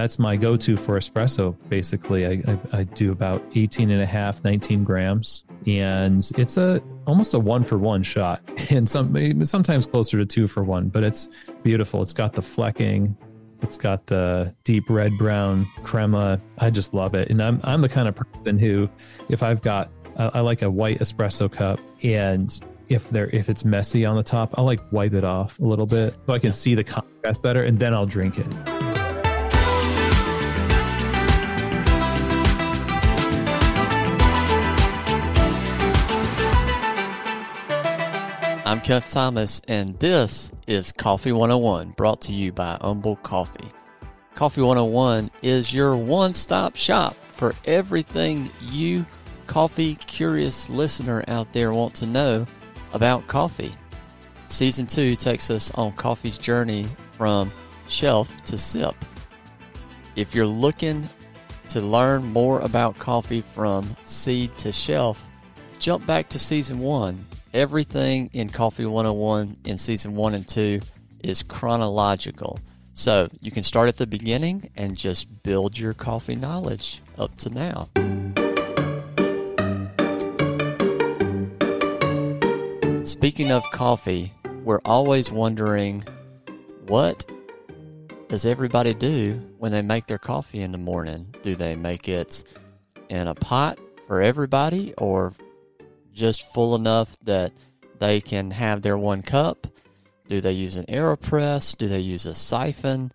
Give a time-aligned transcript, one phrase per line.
[0.00, 1.54] that's my go-to for espresso.
[1.68, 6.82] Basically, I, I, I do about 18 and a half, 19 grams, and it's a
[7.06, 8.40] almost a one for one shot,
[8.70, 10.88] and some sometimes closer to two for one.
[10.88, 11.28] But it's
[11.62, 12.02] beautiful.
[12.02, 13.14] It's got the flecking.
[13.60, 16.40] It's got the deep red brown crema.
[16.56, 18.88] I just love it, and I'm I'm the kind of person who,
[19.28, 22.58] if I've got I like a white espresso cup and
[22.88, 25.86] if there if it's messy on the top, I'll like wipe it off a little
[25.86, 28.89] bit so I can see the contrast better, and then I'll drink it.
[38.80, 43.68] I'm Kenneth Thomas, and this is Coffee 101, brought to you by Humble Coffee.
[44.34, 49.04] Coffee 101 is your one stop shop for everything you,
[49.46, 52.46] coffee curious listener out there, want to know
[52.94, 53.74] about coffee.
[54.46, 57.52] Season 2 takes us on coffee's journey from
[57.86, 58.94] shelf to sip.
[60.16, 61.06] If you're looking
[61.68, 65.28] to learn more about coffee from seed to shelf,
[65.78, 67.26] jump back to season 1.
[67.52, 70.80] Everything in Coffee 101 in season 1 and 2
[71.24, 72.60] is chronological.
[72.94, 77.50] So you can start at the beginning and just build your coffee knowledge up to
[77.50, 77.88] now.
[83.02, 86.04] Speaking of coffee, we're always wondering
[86.86, 87.28] what
[88.28, 91.34] does everybody do when they make their coffee in the morning?
[91.42, 92.44] Do they make it
[93.08, 95.32] in a pot for everybody or
[96.12, 97.52] just full enough that
[97.98, 99.66] they can have their one cup?
[100.28, 101.76] Do they use an AeroPress?
[101.76, 103.12] Do they use a siphon?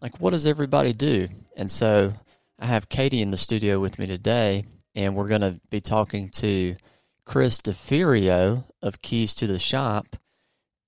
[0.00, 1.28] Like, what does everybody do?
[1.56, 2.12] And so
[2.58, 6.28] I have Katie in the studio with me today, and we're going to be talking
[6.30, 6.76] to
[7.24, 10.16] Chris Deferio of Keys to the Shop,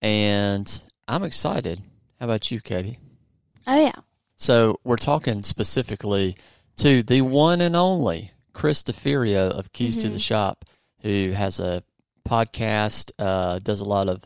[0.02, 1.80] and I'm excited.
[2.18, 2.98] How about you, Katie?
[3.66, 4.00] Oh yeah.
[4.36, 6.36] So we're talking specifically
[6.78, 10.08] to the one and only Chris Deferio of Keys mm-hmm.
[10.08, 10.64] to the Shop,
[11.04, 11.84] who has a
[12.28, 14.24] podcast, uh, does a lot of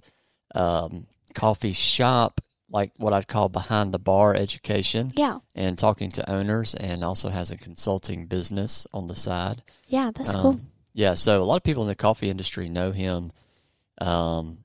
[0.55, 2.41] um, coffee shop,
[2.71, 5.11] like what I'd call behind the bar education.
[5.15, 5.38] Yeah.
[5.55, 9.62] And talking to owners, and also has a consulting business on the side.
[9.88, 10.61] Yeah, that's um, cool.
[10.94, 13.33] Yeah, so a lot of people in the coffee industry know him
[14.00, 14.59] um,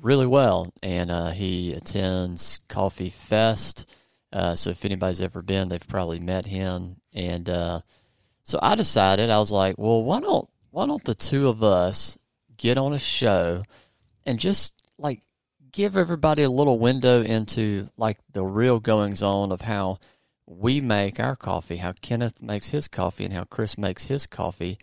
[0.00, 3.90] really well, and uh, he attends Coffee Fest.
[4.32, 6.96] Uh, so if anybody's ever been, they've probably met him.
[7.14, 7.80] And uh,
[8.42, 12.18] so I decided I was like, well, why don't why don't the two of us
[12.56, 13.62] get on a show
[14.26, 15.22] and just like
[15.70, 19.98] give everybody a little window into like the real goings on of how
[20.46, 24.76] we make our coffee, how Kenneth makes his coffee, and how Chris makes his coffee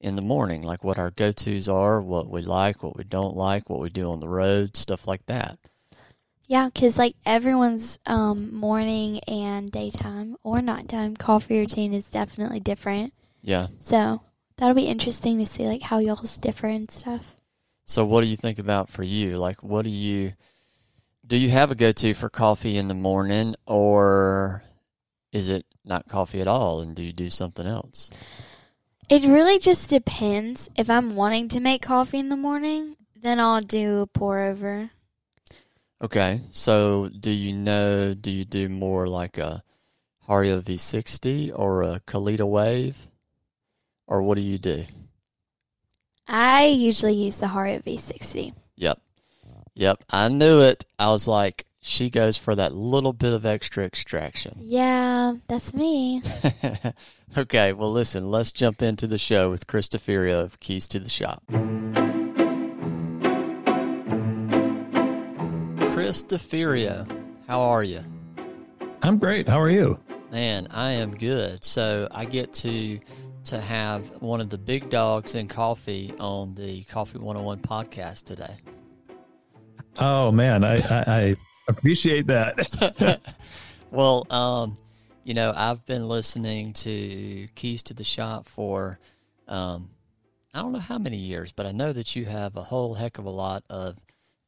[0.00, 3.36] in the morning, like what our go tos are, what we like, what we don't
[3.36, 5.60] like, what we do on the road, stuff like that.
[6.48, 13.14] Yeah, because like everyone's um, morning and daytime or nighttime coffee routine is definitely different.
[13.42, 13.68] Yeah.
[13.78, 14.22] So
[14.56, 17.36] that'll be interesting to see like how y'all's differ and stuff.
[17.84, 19.38] So what do you think about for you?
[19.38, 20.32] Like, what do you
[21.26, 21.36] do?
[21.36, 24.64] You have a go to for coffee in the morning, or
[25.32, 26.80] is it not coffee at all?
[26.80, 28.10] And do you do something else?
[29.08, 30.68] It really just depends.
[30.76, 34.90] If I'm wanting to make coffee in the morning, then I'll do a pour over.
[36.02, 36.40] Okay.
[36.50, 39.62] So do you know, do you do more like a
[40.28, 43.06] Hario V60 or a Kalita Wave?
[44.06, 44.84] Or what do you do?
[46.28, 48.52] I usually use the Hario V60.
[48.76, 49.00] Yep.
[49.74, 50.04] Yep.
[50.10, 50.84] I knew it.
[50.98, 54.56] I was like, she goes for that little bit of extra extraction.
[54.58, 56.22] Yeah, that's me.
[57.38, 61.08] okay, well, listen, let's jump into the show with Chris Deferio of Keys to the
[61.08, 61.44] Shop.
[65.92, 67.06] Chris Deferio,
[67.46, 68.00] how are you?
[69.02, 69.48] I'm great.
[69.48, 69.98] How are you?
[70.32, 71.64] Man, I am good.
[71.64, 72.98] So I get to
[73.46, 78.56] to have one of the big dogs in coffee on the Coffee 101 podcast today.
[79.98, 81.36] Oh man, I, I, I
[81.68, 83.20] appreciate that.
[83.90, 84.76] well, um,
[85.24, 88.98] you know, I've been listening to Keys to the Shop for
[89.48, 89.90] um,
[90.52, 93.18] I don't know how many years, but I know that you have a whole heck
[93.18, 93.96] of a lot of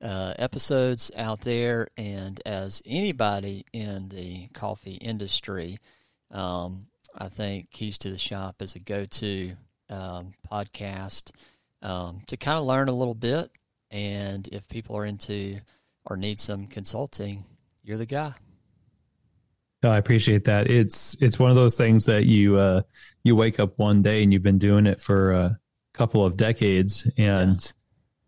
[0.03, 1.89] uh, episodes out there.
[1.97, 5.79] And as anybody in the coffee industry,
[6.31, 6.87] um,
[7.19, 9.53] I think Keys to the Shop is a go to
[9.91, 11.33] um, podcast
[11.83, 13.51] um, to kind of learn a little bit.
[13.91, 15.59] And if people are into
[16.05, 17.45] or need some consulting,
[17.83, 18.35] you're the guy.
[19.83, 20.71] No, I appreciate that.
[20.71, 22.83] It's it's one of those things that you uh,
[23.23, 25.59] you wake up one day and you've been doing it for a
[25.95, 27.73] couple of decades, and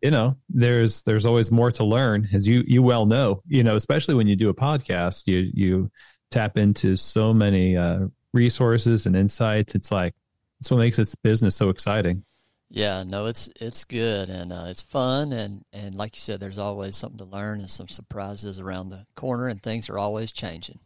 [0.01, 0.07] yeah.
[0.07, 3.43] you know there's there's always more to learn, as you you well know.
[3.47, 5.91] You know, especially when you do a podcast, you you
[6.31, 9.75] tap into so many uh, resources and insights.
[9.75, 10.15] It's like
[10.61, 12.25] it's what makes this business so exciting.
[12.69, 16.59] Yeah, no, it's it's good and uh, it's fun and and like you said, there's
[16.59, 20.79] always something to learn and some surprises around the corner, and things are always changing.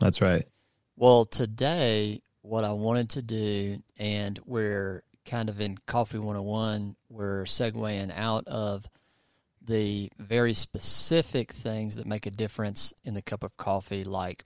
[0.00, 0.46] That's right.
[0.96, 7.44] Well, today what I wanted to do, and we're kind of in Coffee 101, we're
[7.44, 8.88] segueing out of
[9.60, 14.44] the very specific things that make a difference in the cup of coffee, like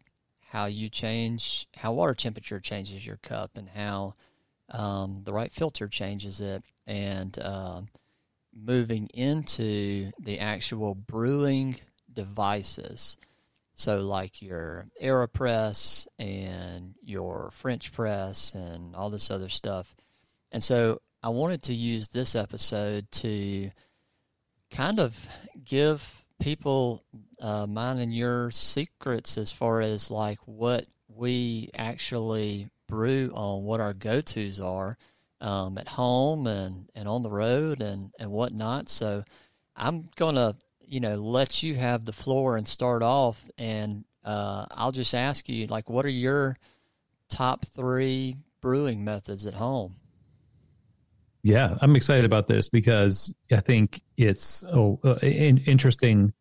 [0.53, 4.15] how you change, how water temperature changes your cup, and how
[4.69, 7.81] um, the right filter changes it, and uh,
[8.55, 11.77] moving into the actual brewing
[12.13, 13.17] devices.
[13.77, 19.97] So, like your AeroPress and your French press and all this other stuff.
[20.53, 23.71] And so, I wanted to use this episode to
[24.71, 25.27] kind of
[25.65, 27.05] give people
[27.41, 33.81] uh, mine and your secrets as far as like what we actually brew on, what
[33.81, 34.99] our go tos are
[35.41, 38.89] um, at home and, and on the road and, and whatnot.
[38.89, 39.25] So
[39.77, 43.49] I'm going to, you know, let you have the floor and start off.
[43.57, 46.59] And uh, I'll just ask you, like, what are your
[47.29, 49.97] top three brewing methods at home?
[51.43, 56.33] Yeah, I'm excited about this because I think it's oh, uh, an interesting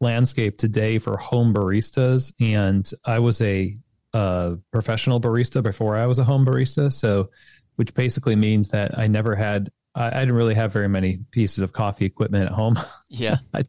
[0.00, 2.32] landscape today for home baristas.
[2.40, 3.76] And I was a,
[4.12, 6.92] a professional barista before I was a home barista.
[6.92, 7.30] So,
[7.76, 11.60] which basically means that I never had, I, I didn't really have very many pieces
[11.60, 12.78] of coffee equipment at home.
[13.08, 13.36] Yeah.
[13.54, 13.64] I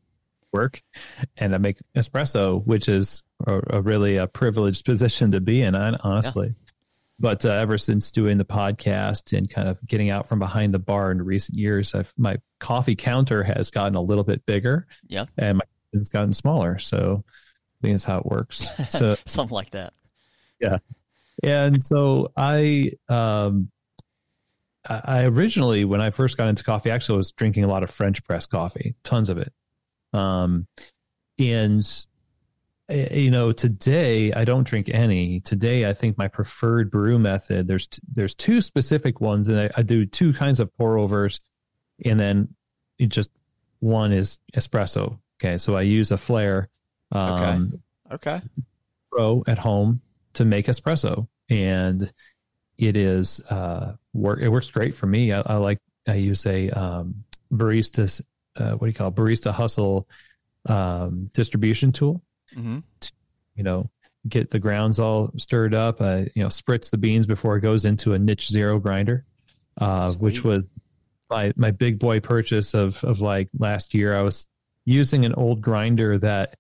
[0.52, 0.82] work
[1.38, 5.76] and I make espresso, which is a, a really a privileged position to be in,
[5.76, 6.48] honestly.
[6.48, 6.54] Yeah.
[7.22, 10.80] But uh, ever since doing the podcast and kind of getting out from behind the
[10.80, 14.88] bar in recent years, I've, my coffee counter has gotten a little bit bigger.
[15.08, 15.26] Yeah.
[15.38, 15.64] And my
[15.94, 16.80] it's gotten smaller.
[16.80, 18.68] So I think that's how it works.
[18.90, 19.94] So something like that.
[20.60, 20.78] Yeah.
[21.44, 23.70] And so I um
[24.84, 27.92] I originally when I first got into coffee, actually I was drinking a lot of
[27.92, 29.54] French press coffee, tons of it.
[30.12, 30.66] Um
[31.38, 31.86] and
[32.92, 35.40] you know today i don't drink any.
[35.42, 39.70] Today i think my preferred brew method there's t- there's two specific ones and I,
[39.78, 41.40] I, do two kinds of pour overs
[42.04, 42.50] and then
[42.98, 43.30] it just
[43.80, 45.20] one is espresso.
[45.40, 46.70] Okay so i use a Flair
[47.12, 47.72] um,
[48.12, 48.42] okay okay.
[49.12, 50.02] pro at home
[50.34, 52.12] to make espresso and
[52.78, 55.32] it is uh work it works great for me.
[55.32, 57.24] I, I like i use a um
[57.54, 58.22] barista
[58.58, 59.16] uh, what do you call it?
[59.16, 60.08] barista hustle
[60.68, 62.22] um distribution tool
[62.56, 62.80] mm-hmm.
[63.00, 63.12] to,
[63.56, 63.90] you know,
[64.28, 66.02] get the grounds all stirred up.
[66.02, 69.26] Uh, you know, spritz the beans before it goes into a Niche Zero grinder,
[69.80, 70.64] uh, which was
[71.30, 74.16] my my big boy purchase of of like last year.
[74.16, 74.46] I was
[74.86, 76.56] using an old grinder that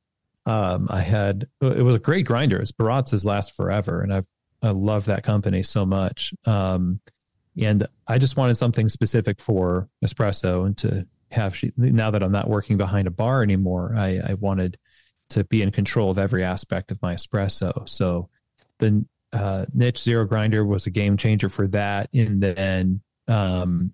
[0.46, 1.48] um, I had.
[1.62, 2.60] It was a great grinder.
[2.60, 4.24] It's Baratza's last forever, and I
[4.64, 6.34] I love that company so much.
[6.46, 7.00] Um,
[7.62, 11.60] and I just wanted something specific for espresso and to have.
[11.78, 14.78] Now that I'm not working behind a bar anymore, I, I wanted
[15.32, 17.88] to be in control of every aspect of my espresso.
[17.88, 18.30] So
[18.80, 22.10] the uh, Niche Zero grinder was a game changer for that.
[22.14, 23.94] And then um,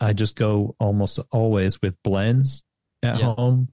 [0.00, 2.64] I just go almost always with blends
[3.02, 3.34] at yeah.
[3.34, 3.68] home.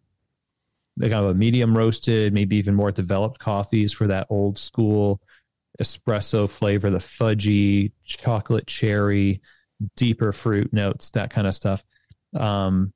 [0.95, 5.19] They of a medium roasted, maybe even more developed coffees for that old school
[5.81, 9.42] espresso flavor, the fudgy, chocolate cherry,
[9.95, 11.83] deeper fruit notes, that kind of stuff.
[12.35, 12.94] Um,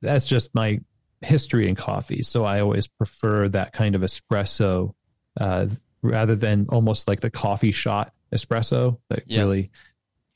[0.00, 0.80] that's just my
[1.24, 2.22] history in coffee.
[2.22, 4.94] So I always prefer that kind of espresso
[5.40, 5.66] uh,
[6.02, 9.40] rather than almost like the coffee shot espresso, like yeah.
[9.40, 9.70] really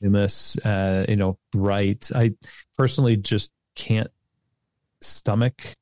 [0.03, 2.09] hummus, uh, you know, bright.
[2.13, 2.33] I
[2.77, 4.09] personally just can't
[5.01, 5.75] stomach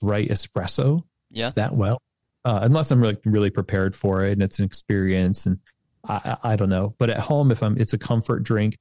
[0.00, 1.50] bright espresso yeah.
[1.56, 2.00] that well.
[2.44, 5.58] Uh, unless I'm really, really prepared for it and it's an experience and
[6.06, 6.94] I, I don't know.
[6.98, 8.76] But at home, if I'm, it's a comfort drink.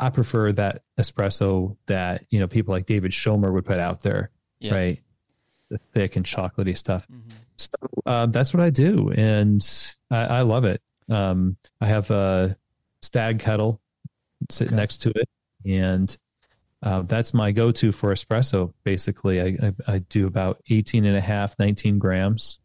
[0.00, 4.30] I prefer that espresso that, you know, people like David Schomer would put out there.
[4.60, 4.74] Yeah.
[4.74, 5.02] Right
[5.70, 7.06] the thick and chocolatey stuff.
[7.08, 7.30] Mm-hmm.
[7.56, 7.72] So
[8.06, 9.66] uh, that's what I do, and
[10.10, 10.80] I, I love it.
[11.08, 12.56] Um, I have a
[13.02, 13.80] Stagg kettle
[14.50, 14.80] sitting okay.
[14.80, 15.28] next to it,
[15.64, 16.16] and
[16.82, 18.72] uh, that's my go-to for espresso.
[18.84, 22.60] Basically, I, I, I, do about 18 and a half, 19 grams,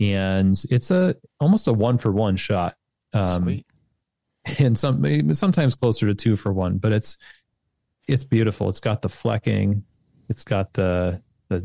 [0.00, 2.76] and it's a almost a one for one shot.
[3.12, 3.66] Um, Sweet.
[4.58, 7.16] And some sometimes closer to two for one, but it's
[8.08, 8.68] it's beautiful.
[8.68, 9.84] It's got the flecking,
[10.28, 11.64] it's got the the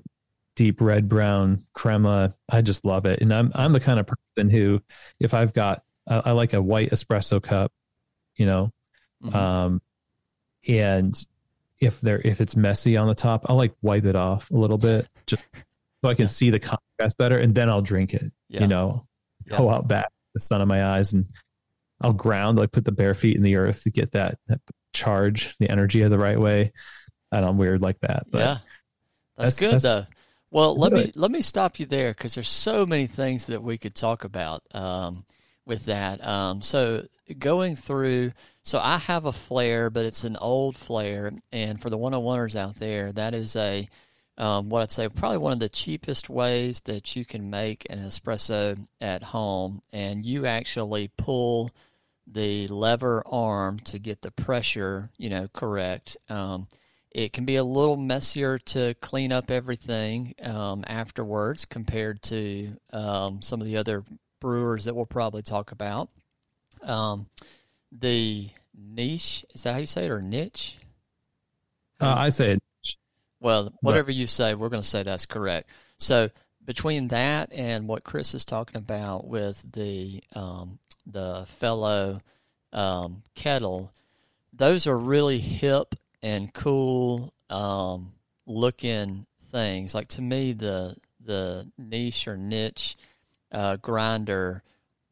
[0.57, 2.33] deep red brown crema.
[2.49, 3.21] I just love it.
[3.21, 4.81] And I'm I'm the kind of person who,
[5.19, 7.71] if I've got, I, I like a white espresso cup,
[8.35, 8.73] you know,
[9.23, 9.35] mm-hmm.
[9.35, 9.81] um,
[10.67, 11.15] and
[11.79, 14.79] if there if it's messy on the top, I'll like wipe it off a little
[14.79, 16.27] bit just so I can yeah.
[16.27, 18.31] see the contrast better, and then I'll drink it.
[18.49, 18.61] Yeah.
[18.61, 19.07] You know,
[19.45, 19.59] yeah.
[19.59, 21.25] go out back, the sun in my eyes, and
[22.01, 24.59] I'll ground, like put the bare feet in the earth to get that, that
[24.93, 26.73] charge, the energy of the right way.
[27.31, 28.25] And I'm weird like that.
[28.31, 28.57] But yeah,
[29.37, 30.05] that's, that's good that's, though.
[30.49, 33.77] Well, let me let me stop you there because there's so many things that we
[33.77, 35.25] could talk about um,
[35.65, 36.25] with that.
[36.25, 37.05] Um, so
[37.37, 38.31] going through,
[38.63, 42.23] so I have a Flair, but it's an old Flair, and for the one on
[42.23, 43.89] oneers out there, that is a
[44.37, 47.99] um, what I'd say probably one of the cheapest ways that you can make an
[47.99, 51.71] espresso at home, and you actually pull
[52.25, 56.17] the lever arm to get the pressure, you know, correct.
[56.29, 56.67] Um,
[57.17, 63.41] it can be a little messier to clean up everything um, afterwards compared to um,
[63.41, 64.03] some of the other
[64.39, 66.09] brewers that we'll probably talk about.
[66.83, 67.25] Um,
[67.91, 70.77] the niche is that how you say it or niche?
[71.99, 72.63] Uh, I say it.
[73.39, 75.71] Well, whatever you say, we're going to say that's correct.
[75.97, 76.29] So
[76.63, 82.21] between that and what Chris is talking about with the um, the Fellow
[82.71, 83.91] um, kettle,
[84.53, 85.95] those are really hip
[86.27, 88.11] and cool um,
[88.45, 89.95] looking things.
[89.95, 92.97] Like to me, the the niche or niche
[93.51, 94.61] uh, grinder,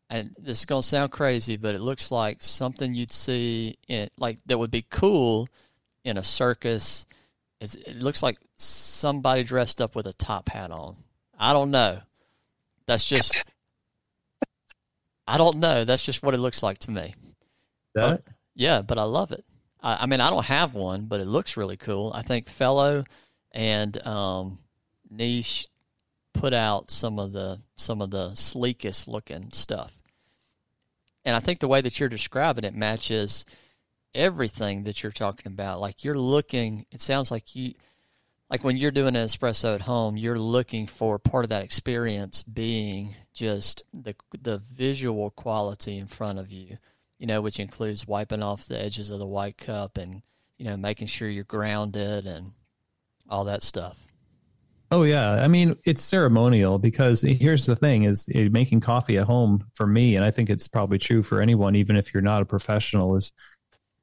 [0.09, 4.39] and this is gonna sound crazy, but it looks like something you'd see in like
[4.45, 5.47] that would be cool
[6.03, 7.05] in a circus.
[7.61, 10.97] It's, it looks like somebody dressed up with a top hat on.
[11.39, 11.99] I don't know.
[12.87, 13.45] That's just
[15.25, 15.85] I don't know.
[15.85, 17.15] That's just what it looks like to me.
[17.93, 19.45] But, yeah, but I love it.
[19.85, 22.11] I, I, mean, I don't have one, but it looks really cool.
[22.13, 23.05] I think Fellow
[23.51, 24.59] and um,
[25.09, 25.67] Niche
[26.33, 29.93] put out some of the some of the sleekest looking stuff,
[31.23, 33.45] and I think the way that you're describing it matches
[34.13, 35.79] everything that you're talking about.
[35.79, 36.85] Like you're looking.
[36.91, 37.75] It sounds like you
[38.49, 42.43] like when you're doing an espresso at home, you're looking for part of that experience
[42.43, 46.77] being just the the visual quality in front of you,
[47.25, 50.21] you know, which includes wiping off the edges of the white cup and
[50.59, 52.51] you know making sure you're grounded and
[53.27, 54.05] all that stuff.
[54.91, 59.65] Oh yeah, I mean it's ceremonial because here's the thing: is making coffee at home
[59.73, 62.45] for me, and I think it's probably true for anyone, even if you're not a
[62.45, 63.31] professional, is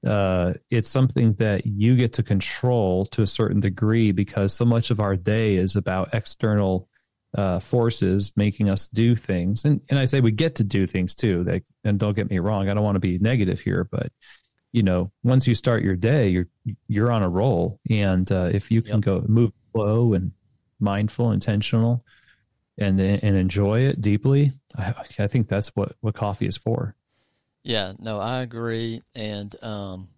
[0.05, 4.91] uh, it's something that you get to control to a certain degree because so much
[4.91, 6.89] of our day is about external
[7.35, 9.65] uh, forces making us do things.
[9.65, 11.45] And and I say we get to do things too.
[11.45, 14.13] Like, and don't get me wrong, I don't want to be negative here, but
[14.73, 16.49] you know, once you start your day, you're
[16.89, 19.01] you're on a roll, and uh, if you can yep.
[19.01, 20.33] go move slow and
[20.81, 22.05] mindful, intentional,
[22.79, 26.97] and and enjoy it deeply, I, I think that's what what coffee is for.
[27.63, 30.09] Yeah, no, I agree, and um,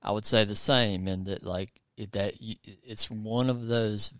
[0.00, 4.12] I would say the same in that like it, that you, it's one of those.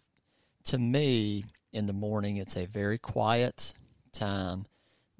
[0.66, 3.74] To me, in the morning, it's a very quiet
[4.12, 4.66] time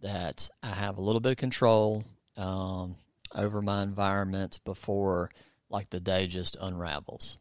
[0.01, 2.05] that I have a little bit of control
[2.37, 2.97] um,
[3.35, 5.31] over my environment before
[5.71, 7.39] like the day just unravels.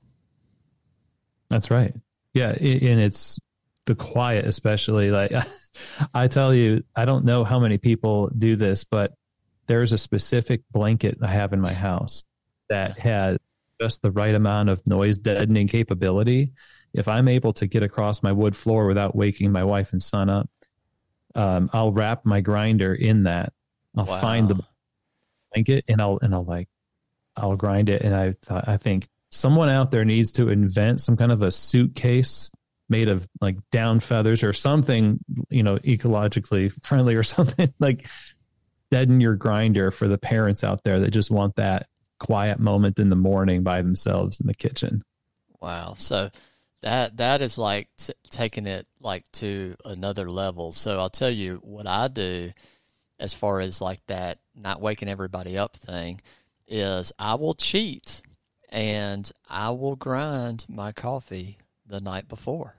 [1.49, 1.93] That's right.
[2.33, 3.37] Yeah, and it's
[3.85, 5.33] the quiet, especially like
[6.13, 9.13] I tell you, I don't know how many people do this, but
[9.67, 12.23] there's a specific blanket I have in my house
[12.69, 13.37] that has
[13.81, 16.51] just the right amount of noise deadening capability.
[16.93, 20.29] If I'm able to get across my wood floor without waking my wife and son
[20.29, 20.49] up,
[21.35, 23.53] um, I'll wrap my grinder in that.
[23.95, 24.21] I'll wow.
[24.21, 24.59] find the
[25.53, 26.67] blanket and I'll and I'll like
[27.35, 28.01] I'll grind it.
[28.01, 31.51] And I thought I think someone out there needs to invent some kind of a
[31.51, 32.51] suitcase
[32.89, 35.19] made of like down feathers or something,
[35.49, 38.07] you know, ecologically friendly or something like
[38.91, 41.87] deaden your grinder for the parents out there that just want that
[42.19, 45.01] quiet moment in the morning by themselves in the kitchen.
[45.61, 45.95] Wow.
[45.97, 46.29] So
[46.81, 50.71] that that is like t- taking it like to another level.
[50.71, 52.51] So I'll tell you what I do
[53.19, 56.21] as far as like that not waking everybody up thing
[56.67, 58.21] is I will cheat
[58.69, 62.75] and I will grind my coffee the night before.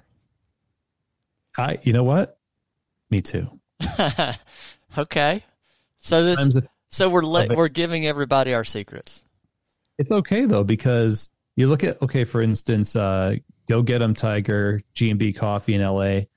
[1.57, 2.39] I you know what?
[3.11, 3.47] Me too.
[4.99, 5.45] okay.
[5.99, 9.25] So this, so we're le- we're giving everybody our secrets.
[9.99, 13.37] It's okay though because you look at okay, for instance, uh,
[13.69, 16.29] Go get them Tiger, G and B Coffee in L.A.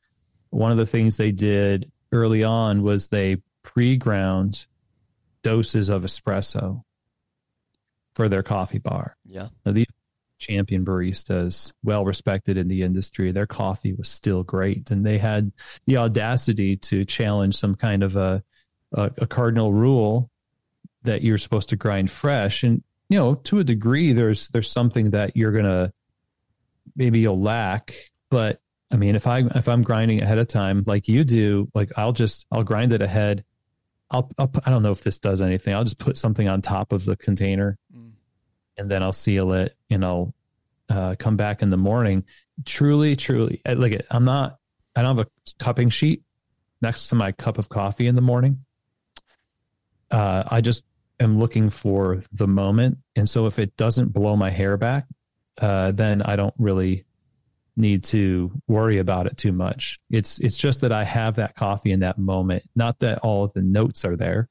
[0.50, 4.67] One of the things they did early on was they pre-ground
[5.44, 6.84] doses of espresso
[8.15, 9.17] for their coffee bar.
[9.25, 9.88] Yeah, now, these
[10.38, 15.51] champion baristas, well respected in the industry, their coffee was still great, and they had
[15.88, 18.44] the audacity to challenge some kind of a
[18.94, 20.29] a, a cardinal rule
[21.03, 25.12] that you're supposed to grind fresh and you know to a degree there's there's something
[25.12, 25.94] that you're gonna
[26.96, 27.94] maybe you'll lack
[28.30, 28.60] but
[28.92, 32.14] I mean, if I if I'm grinding ahead of time like you do, like I'll
[32.14, 33.44] just I'll grind it ahead.
[34.12, 35.74] I'll, I'll I don't know if this does anything.
[35.74, 38.12] I'll just put something on top of the container, mm.
[38.78, 40.34] and then I'll seal it, and I'll
[40.90, 42.24] uh, come back in the morning.
[42.64, 44.06] Truly, truly, like it.
[44.12, 44.60] I'm not.
[44.96, 46.24] I don't have a cupping sheet
[46.82, 48.64] next to my cup of coffee in the morning.
[50.12, 50.84] Uh, I just
[51.20, 55.06] am looking for the moment, and so if it doesn't blow my hair back,
[55.60, 57.06] uh, then I don't really
[57.78, 60.00] need to worry about it too much.
[60.10, 63.54] It's it's just that I have that coffee in that moment, not that all of
[63.54, 64.50] the notes are there.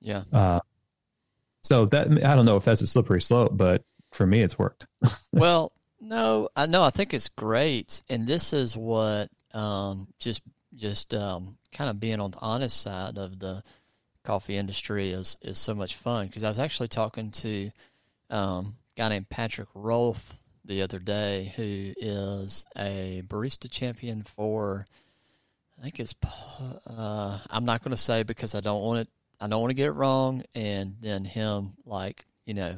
[0.00, 0.22] Yeah.
[0.32, 0.60] Uh,
[1.62, 4.86] so that I don't know if that's a slippery slope, but for me, it's worked.
[5.32, 6.82] well, no, I know.
[6.82, 10.42] I think it's great, and this is what um, just
[10.74, 13.62] just um, kind of being on the honest side of the
[14.24, 17.70] coffee industry is is so much fun because I was actually talking to
[18.30, 24.86] um, guy named Patrik Rolf the other day who is a barista champion for
[25.78, 26.14] I think it's
[26.86, 29.08] uh, I'm not going to say because I don't want it
[29.40, 32.76] I don't want to get it wrong and then him like you know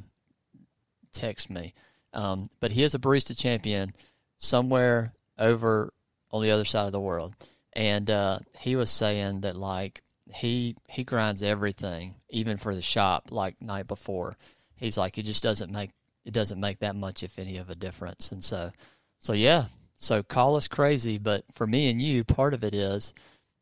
[1.13, 1.73] text me.
[2.13, 3.95] Um, but he is a barista champion
[4.37, 5.93] somewhere over
[6.31, 7.35] on the other side of the world.
[7.73, 13.29] And uh, he was saying that like he he grinds everything even for the shop
[13.31, 14.37] like night before.
[14.75, 15.91] He's like it just doesn't make
[16.25, 18.33] it doesn't make that much, if any, of a difference.
[18.33, 18.71] And so,
[19.19, 23.15] so yeah, so call us crazy, but for me and you, part of it is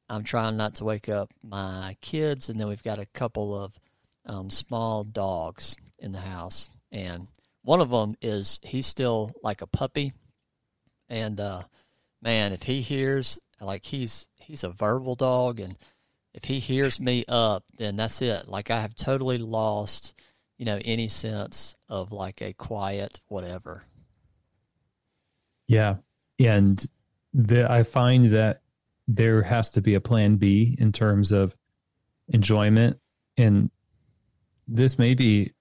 [0.08, 3.78] I'm trying not to wake up my kids, and then we've got a couple of
[4.24, 7.28] um, small dogs in the house, and
[7.62, 10.12] one of them is he's still like a puppy,
[11.08, 11.62] and uh,
[12.22, 15.76] man, if he hears like he's he's a verbal dog, and
[16.32, 18.48] if he hears me up, then that's it.
[18.48, 20.14] Like I have totally lost
[20.58, 23.84] you know, any sense of like a quiet whatever.
[25.68, 25.96] Yeah.
[26.40, 26.84] And
[27.32, 28.62] the, I find that
[29.06, 31.56] there has to be a plan B in terms of
[32.28, 32.98] enjoyment.
[33.36, 33.70] And
[34.66, 35.52] this may be,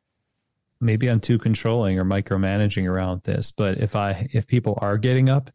[0.81, 5.29] maybe I'm too controlling or micromanaging around this, but if I, if people are getting
[5.29, 5.51] up,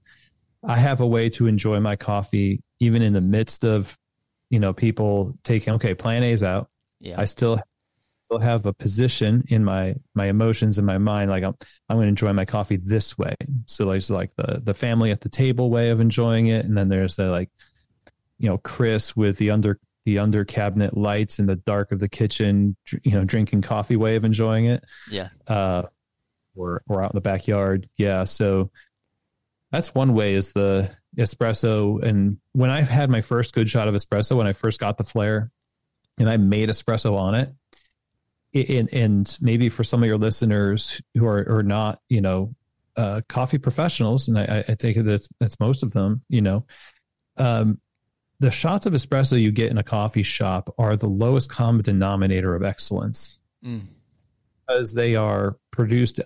[0.64, 3.98] I have a way to enjoy my coffee even in the midst of,
[4.50, 6.68] you know, people taking, okay, plan A's out.
[7.00, 7.20] Yeah.
[7.20, 7.60] I still
[8.32, 11.54] still have a position in my my emotions in my mind like i'm
[11.88, 13.34] i'm going to enjoy my coffee this way.
[13.66, 16.64] So there's like the the family at the table way of enjoying it.
[16.64, 17.50] And then there's the like
[18.38, 22.08] you know chris with the under the under cabinet lights in the dark of the
[22.08, 24.84] kitchen you know drinking coffee way of enjoying it.
[25.10, 25.28] Yeah.
[25.46, 25.82] Uh
[26.54, 27.88] or or out in the backyard.
[27.96, 28.24] Yeah.
[28.24, 28.70] So
[29.70, 32.02] that's one way is the espresso.
[32.02, 35.04] And when i've had my first good shot of espresso when i first got the
[35.04, 35.50] Flair
[36.18, 37.52] and i made espresso on it
[38.54, 42.54] and, and maybe for some of your listeners who are, are not, you know,
[42.96, 46.66] uh, coffee professionals, and I, I take it that that's most of them, you know,
[47.38, 47.80] um,
[48.40, 52.54] the shots of espresso you get in a coffee shop are the lowest common denominator
[52.54, 53.82] of excellence mm.
[54.66, 56.20] because they are produced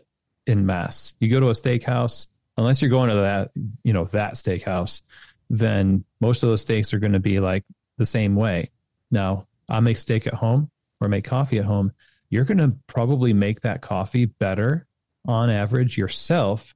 [0.47, 1.15] in mass.
[1.21, 3.51] You go to a steakhouse, unless you're going to that,
[3.85, 5.03] you know, that steakhouse,
[5.51, 7.65] then most of the steaks are going to be like
[7.99, 8.71] the same way.
[9.11, 11.93] Now, I make steak at home or make coffee at home
[12.31, 14.87] you're going to probably make that coffee better
[15.27, 16.75] on average yourself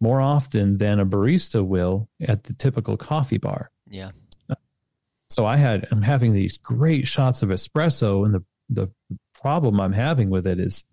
[0.00, 3.70] more often than a barista will at the typical coffee bar.
[3.88, 4.10] Yeah.
[5.30, 8.88] So I had I'm having these great shots of espresso and the the
[9.34, 10.84] problem I'm having with it is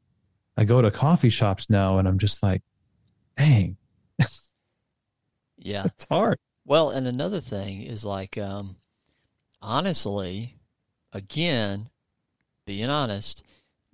[0.58, 2.62] I go to coffee shops now and I'm just like,
[3.38, 3.78] dang.
[5.58, 5.86] yeah.
[5.86, 6.38] It's hard.
[6.66, 8.78] Well, and another thing is like um
[9.62, 10.58] honestly,
[11.14, 11.90] again,
[12.66, 13.44] being honest,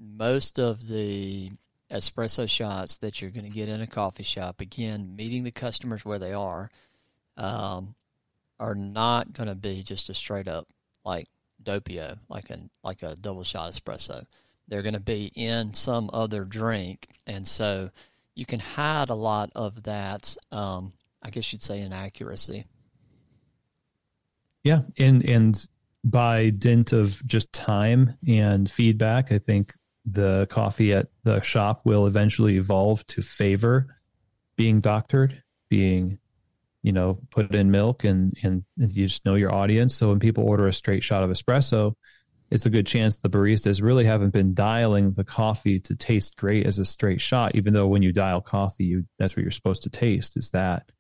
[0.01, 1.51] most of the
[1.91, 6.03] espresso shots that you're going to get in a coffee shop, again, meeting the customers
[6.03, 6.69] where they are,
[7.37, 7.95] um,
[8.59, 10.67] are not going to be just a straight up
[11.05, 11.27] like
[11.63, 14.25] doppio, like a like a double shot espresso.
[14.67, 17.89] They're going to be in some other drink, and so
[18.35, 20.35] you can hide a lot of that.
[20.51, 22.65] Um, I guess you'd say inaccuracy.
[24.63, 25.67] Yeah, and and
[26.03, 29.73] by dint of just time and feedback, I think
[30.05, 33.95] the coffee at the shop will eventually evolve to favor
[34.55, 36.17] being doctored, being,
[36.83, 39.95] you know, put in milk and, and, you just know your audience.
[39.95, 41.93] So when people order a straight shot of espresso,
[42.49, 46.65] it's a good chance the baristas really haven't been dialing the coffee to taste great
[46.65, 49.83] as a straight shot, even though when you dial coffee, you that's what you're supposed
[49.83, 50.91] to taste is that.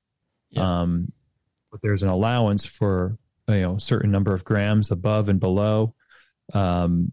[0.49, 0.81] Yeah.
[0.81, 1.11] Um,
[1.71, 3.17] but there's an allowance for
[3.49, 5.93] you know a certain number of grams above and below.
[6.53, 7.11] Um,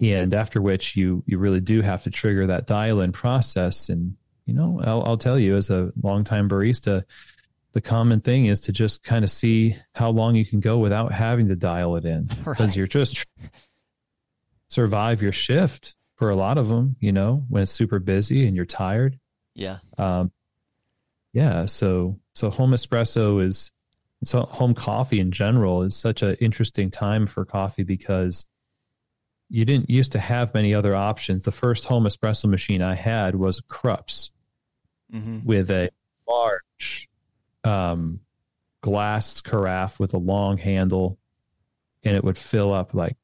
[0.00, 4.14] and after which you you really do have to trigger that dial in process and
[4.46, 7.04] you know I'll, I'll tell you as a longtime barista
[7.72, 11.12] the common thing is to just kind of see how long you can go without
[11.12, 12.76] having to dial it in because Right.
[12.76, 13.26] you're just
[14.68, 18.56] survive your shift for a lot of them, you know, when it's super busy and
[18.56, 19.18] you're tired.
[19.54, 19.78] Yeah.
[19.96, 20.32] Um,
[21.32, 23.70] yeah, so so home espresso is
[24.24, 28.44] so home coffee in general is such an interesting time for coffee because
[29.50, 31.44] you didn't used to have many other options.
[31.44, 34.30] The first home espresso machine I had was Krups
[35.10, 35.88] hmm with a
[36.28, 37.08] large
[37.64, 38.20] um,
[38.82, 41.18] glass carafe with a long handle,
[42.04, 43.16] and it would fill up like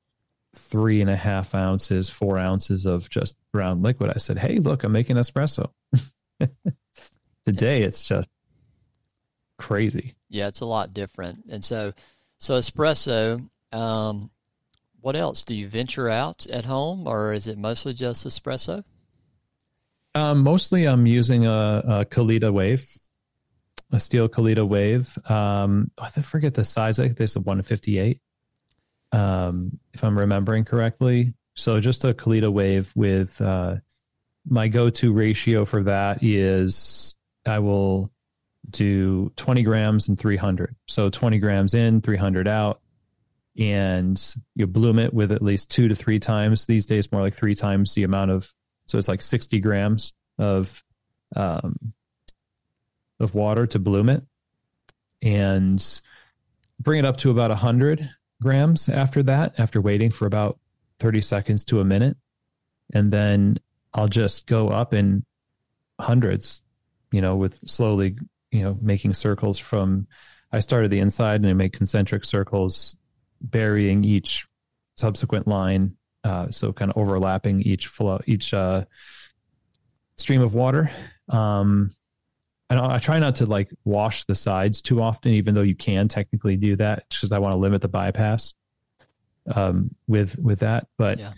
[0.54, 4.10] three and a half ounces, four ounces of just brown liquid.
[4.14, 5.70] I said, "Hey, look, I'm making espresso."
[7.44, 8.30] Today, it's just
[9.58, 10.14] crazy.
[10.30, 11.44] Yeah, it's a lot different.
[11.50, 11.92] And so,
[12.38, 13.46] so espresso.
[13.72, 14.30] Um,
[15.04, 18.84] what else do you venture out at home, or is it mostly just espresso?
[20.14, 22.88] Um, mostly, I'm using a, a Kalita wave,
[23.92, 25.18] a steel Kalita wave.
[25.28, 26.98] Um, I forget the size.
[26.98, 28.18] I think this a 158,
[29.12, 31.34] um, if I'm remembering correctly.
[31.54, 33.76] So just a Kalita wave with uh,
[34.48, 37.14] my go-to ratio for that is
[37.44, 38.10] I will
[38.70, 40.74] do 20 grams and 300.
[40.88, 42.80] So 20 grams in, 300 out.
[43.58, 44.20] And
[44.56, 46.66] you bloom it with at least two to three times.
[46.66, 48.52] These days, more like three times the amount of
[48.86, 50.82] so it's like 60 grams of
[51.36, 51.76] um,
[53.20, 54.22] of water to bloom it,
[55.22, 56.00] and
[56.80, 58.10] bring it up to about 100
[58.42, 59.54] grams after that.
[59.58, 60.58] After waiting for about
[60.98, 62.16] 30 seconds to a minute,
[62.92, 63.58] and then
[63.92, 65.24] I'll just go up in
[66.00, 66.60] hundreds,
[67.12, 68.16] you know, with slowly,
[68.50, 70.06] you know, making circles from.
[70.52, 72.94] I started the inside and I make concentric circles,
[73.50, 74.46] burying each
[74.96, 78.84] subsequent line uh, so kind of overlapping each flow, each uh,
[80.16, 80.90] stream of water.
[81.28, 81.94] Um,
[82.70, 85.74] and I I try not to like wash the sides too often, even though you
[85.74, 88.54] can technically do that, because I want to limit the bypass
[89.54, 90.86] um, with with that.
[90.96, 91.32] But Yeah.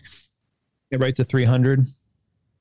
[0.92, 1.85] get right to 300,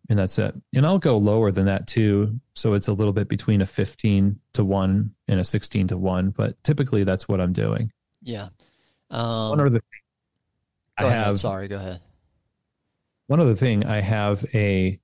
[0.10, 0.56] and that's it.
[0.74, 4.40] And I'll go lower than that too, so it's a little bit between a 15
[4.54, 6.32] to one and a 16 to one.
[6.32, 7.92] But typically, that's what I'm doing.
[8.24, 8.50] Yeah.
[9.10, 9.82] Um, One other thing
[10.98, 11.26] I ahead.
[11.26, 12.00] have Sorry, go ahead.
[13.28, 15.00] one other thing i have a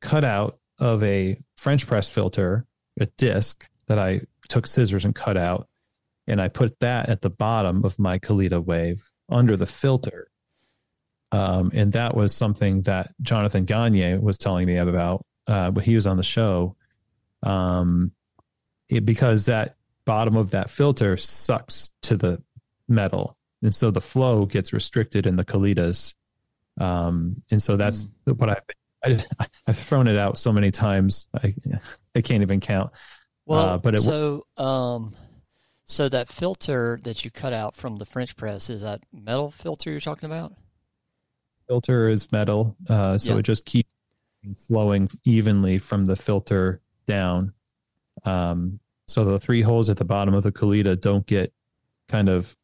[0.00, 2.66] cutout of a french press filter
[3.00, 5.68] a disc that i took scissors and cut out
[6.26, 10.28] and i put that at the bottom of my kalita wave under the filter
[11.32, 15.94] um, and that was something that jonathan gagne was telling me about uh, when he
[15.94, 16.76] was on the show
[17.44, 18.12] um,
[18.88, 22.40] it, because that bottom of that filter sucks to the
[22.92, 26.14] metal and so the flow gets restricted in the kalitas
[26.80, 28.62] um, and so that's what I've
[29.04, 29.24] I,
[29.66, 31.54] I've thrown it out so many times I
[32.14, 32.90] I can't even count.
[33.46, 35.14] Well, Uh, but it- so um,
[35.84, 39.90] so that filter that you cut out from the French press is that metal filter
[39.90, 40.54] you're talking about?
[41.68, 43.38] Filter is metal, uh, so Yeah.
[43.38, 43.88] it just keeps
[44.56, 47.52] flowing evenly from the filter down.
[48.24, 51.52] Um, so the three holes at the bottom of the Kalita don't get
[52.08, 52.56] kind of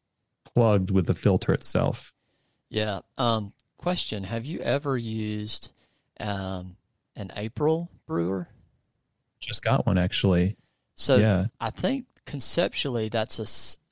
[0.59, 2.13] plugged with the filter itself.
[2.69, 2.99] Yeah.
[3.17, 5.71] Um, question: Have you ever used
[6.19, 6.75] um,
[7.15, 8.49] an April brewer?
[9.39, 10.57] Just got one actually.
[10.95, 13.47] So yeah, I think conceptually that's a.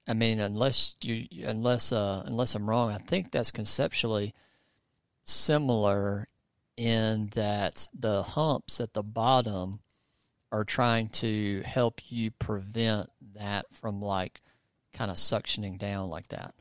[0.10, 4.34] I mean, unless you unless uh, unless I'm wrong, I think that's conceptually
[5.23, 6.27] similar
[6.75, 9.80] in that the humps at the bottom
[10.51, 14.41] are trying to help you prevent that from like
[14.93, 16.54] kind of suctioning down like that.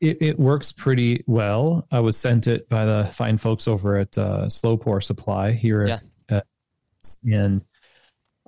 [0.00, 1.86] it, it works pretty well.
[1.90, 5.86] I was sent it by the fine folks over at uh, Slow Pour Supply here,
[5.86, 6.00] Yeah.
[6.28, 6.46] at,
[7.24, 7.64] and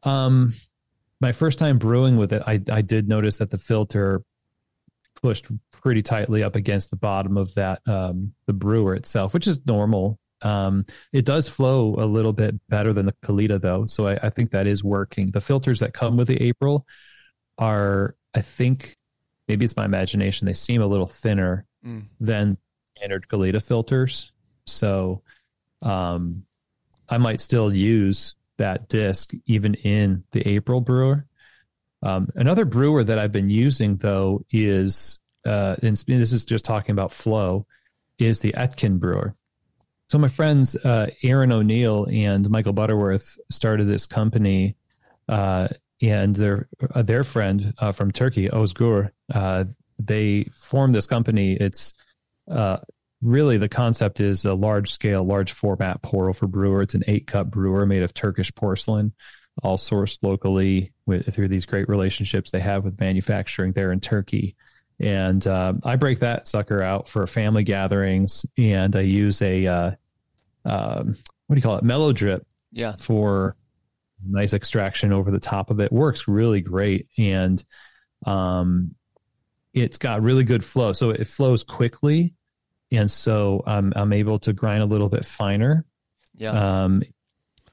[0.02, 0.52] um,
[1.20, 4.22] my first time brewing with it, I I did notice that the filter
[5.22, 9.64] pushed pretty tightly up against the bottom of that um, the brewer itself, which is
[9.66, 10.18] normal.
[10.42, 14.30] Um, it does flow a little bit better than the Kalita though, so I, I
[14.30, 15.30] think that is working.
[15.30, 16.86] The filters that come with the April
[17.58, 18.96] are, I think,
[19.48, 20.46] maybe it's my imagination.
[20.46, 22.06] They seem a little thinner Mm.
[22.20, 22.56] than
[22.96, 24.32] standard Kalita filters.
[24.66, 25.22] So
[25.82, 26.44] um,
[27.08, 31.26] I might still use that disc even in the April brewer.
[32.02, 36.92] Um, another brewer that I've been using though is, uh, and this is just talking
[36.92, 37.66] about flow,
[38.18, 39.34] is the Etkin brewer.
[40.10, 44.76] So my friends uh, Aaron O'Neill and Michael Butterworth started this company,
[45.28, 45.68] uh,
[46.02, 49.64] and their uh, their friend uh, from Turkey, Ozgur, uh,
[49.98, 51.54] they formed this company.
[51.54, 51.94] It's
[52.50, 52.78] uh,
[53.22, 56.82] really the concept is a large scale, large format pour over brewer.
[56.82, 59.12] It's an eight cup brewer made of Turkish porcelain
[59.62, 64.54] all sourced locally with, through these great relationships they have with manufacturing there in Turkey.
[65.00, 69.90] And uh, I break that sucker out for family gatherings, and I use a uh,
[70.64, 73.56] um, what do you call it, Melodrip, yeah, for
[74.24, 75.92] nice extraction over the top of it.
[75.92, 77.62] Works really great, and
[78.24, 78.94] um,
[79.74, 80.92] it's got really good flow.
[80.92, 82.34] So it flows quickly,
[82.90, 85.84] and so um, I'm able to grind a little bit finer.
[86.36, 86.50] Yeah.
[86.50, 87.02] Um,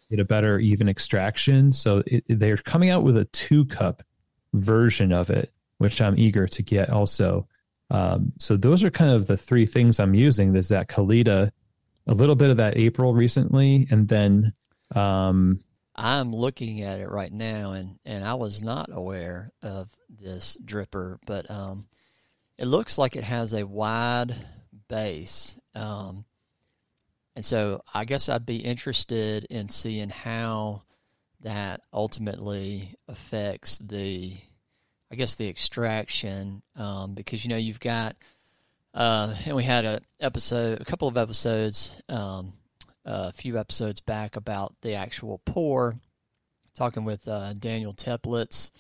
[0.10, 1.74] get a better even extraction.
[1.74, 4.04] So it, they're coming out with a two cup
[4.54, 7.48] version of it, which I'm eager to get also.
[7.90, 10.54] Um, so those are kind of the three things I'm using.
[10.54, 11.52] There's that Kalita,
[12.08, 14.54] a little bit of that April recently, and then
[14.96, 15.60] um,
[15.96, 21.18] I'm looking at it right now, and and I was not aware of this dripper,
[21.26, 21.86] but um,
[22.58, 24.36] it looks like it has a wide
[24.88, 25.60] base.
[25.76, 26.26] Um,
[27.36, 30.84] and so I guess I'd be interested in seeing how
[31.42, 34.34] that ultimately affects the,
[35.12, 38.16] I guess the extraction, um, because you know you've got,
[38.94, 42.54] uh, and we had a episode, a couple of episodes, um,
[43.06, 45.96] a few episodes back about the actual pour,
[46.76, 48.72] talking with uh, Daniel Teplitz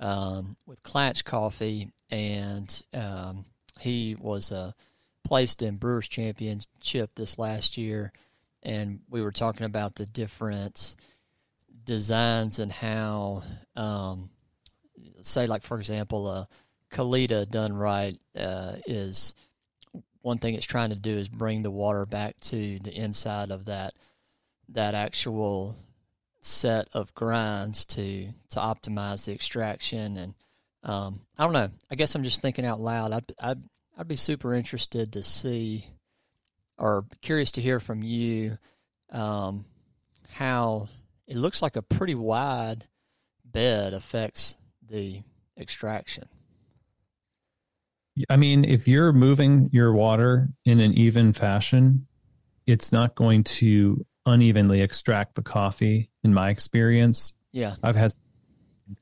[0.00, 3.44] um, with Klatch Coffee, and um,
[3.80, 4.74] he was a
[5.24, 8.12] placed in Brewers Championship this last year,
[8.62, 10.96] and we were talking about the different
[11.84, 13.42] designs and how,
[13.76, 14.30] um,
[15.20, 16.44] say, like for example, a uh,
[16.90, 19.34] Kalita done right uh, is
[20.24, 23.66] one thing it's trying to do is bring the water back to the inside of
[23.66, 23.92] that
[24.70, 25.76] that actual
[26.40, 30.34] set of grinds to to optimize the extraction and
[30.82, 31.70] um, I don't know.
[31.90, 33.12] I guess I'm just thinking out loud.
[33.12, 33.62] I'd, I'd
[33.98, 35.86] I'd be super interested to see
[36.78, 38.56] or curious to hear from you
[39.10, 39.66] um,
[40.32, 40.88] how
[41.26, 42.86] it looks like a pretty wide
[43.44, 44.56] bed affects
[44.88, 45.22] the
[45.58, 46.28] extraction.
[48.30, 52.06] I mean, if you're moving your water in an even fashion,
[52.66, 57.32] it's not going to unevenly extract the coffee, in my experience.
[57.52, 57.74] Yeah.
[57.82, 58.12] I've had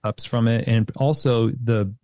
[0.05, 0.67] cups from it.
[0.67, 1.95] And also the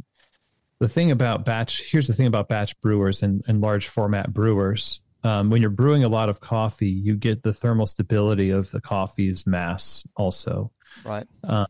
[0.80, 5.00] the thing about batch here's the thing about batch brewers and, and large format brewers
[5.24, 8.80] um, when you're brewing a lot of coffee you get the thermal stability of the
[8.80, 10.70] coffee's mass also
[11.04, 11.66] right uh,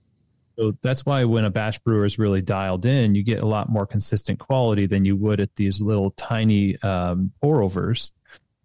[0.59, 3.69] so that's why when a batch brewer is really dialed in you get a lot
[3.69, 8.13] more consistent quality than you would at these little tiny um, pour overs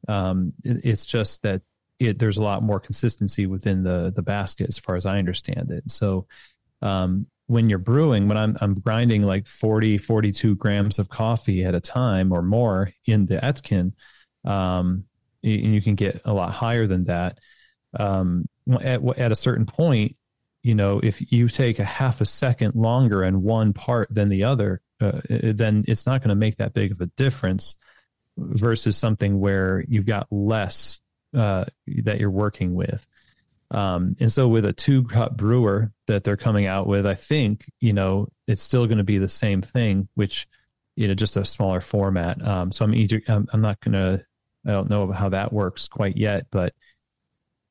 [0.08, 1.62] um, it, it's just that
[2.00, 5.72] it, there's a lot more consistency within the the basket as far as i understand
[5.72, 6.26] it so
[6.82, 11.76] um, when you're brewing, when I'm, I'm grinding like 40, 42 grams of coffee at
[11.76, 13.94] a time or more in the Etkin,
[14.46, 15.06] um,
[15.44, 17.40] and you can get a lot higher than that.
[18.00, 18.48] Um,
[18.82, 20.16] at, at a certain point,
[20.64, 24.46] you know, if you take a half a second longer in one part than the
[24.46, 27.76] other, uh, then it's not going to make that big of a difference
[28.38, 31.02] versus something where you've got less
[31.36, 31.66] uh,
[32.04, 33.06] that you're working with.
[33.72, 37.66] Um, and so with a two cup brewer that they're coming out with, I think,
[37.82, 40.48] you know, it's still going to be the same thing, which,
[40.96, 42.42] you know, just a smaller format.
[42.46, 44.26] Um, so I'm either, I'm, I'm not going to,
[44.66, 46.74] I don't know how that works quite yet, but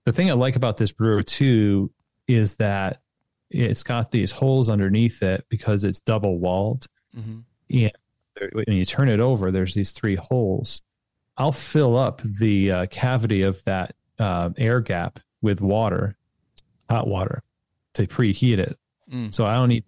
[0.05, 1.91] the thing I like about this brewer too
[2.35, 3.01] is that
[3.51, 6.87] it's got these holes underneath it because it's double walled.
[7.17, 7.41] Mm-hmm.
[7.71, 7.93] And
[8.53, 10.83] when you turn it over, there's these three holes.
[11.37, 16.17] I'll fill up the uh, cavity of that uh, air gap with water,
[16.89, 17.43] hot water,
[17.95, 18.79] to preheat it.
[19.13, 19.33] Mm.
[19.33, 19.85] So I don't need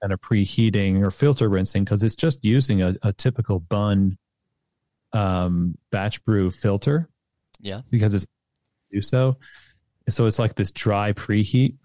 [0.00, 4.18] kind of preheating or filter rinsing because it's just using a, a typical Bunn
[5.12, 7.08] um, batch brew filter.
[7.60, 8.26] Yeah, because it's
[8.90, 9.36] do so.
[10.08, 11.76] So it's like this dry preheat,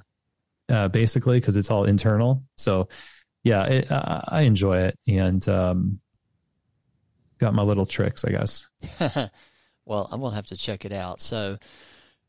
[0.69, 2.43] uh, basically, because it's all internal.
[2.57, 2.87] So
[3.43, 5.99] yeah, it, I, I enjoy it and um,
[7.37, 8.67] got my little tricks, I guess.
[9.85, 11.21] well, I'm gonna have to check it out.
[11.21, 11.57] So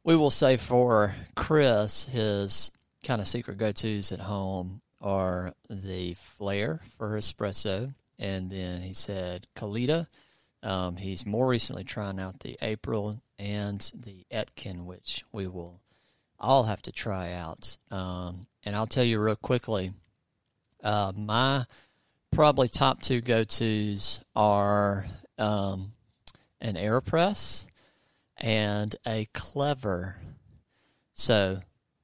[0.05, 2.70] we will say for Chris, his
[3.03, 8.92] kind of secret go tos at home are the Flair for espresso, and then he
[8.92, 10.07] said Kalita.
[10.62, 15.81] Um, he's more recently trying out the April and the Etkin, which we will
[16.38, 17.79] all have to try out.
[17.90, 19.92] Um, and I'll tell you real quickly,
[20.83, 21.64] uh, my
[22.33, 25.07] probably top two go tos are
[25.38, 25.92] um,
[26.61, 27.66] an AeroPress
[28.37, 30.16] and a clever.
[31.14, 31.61] So,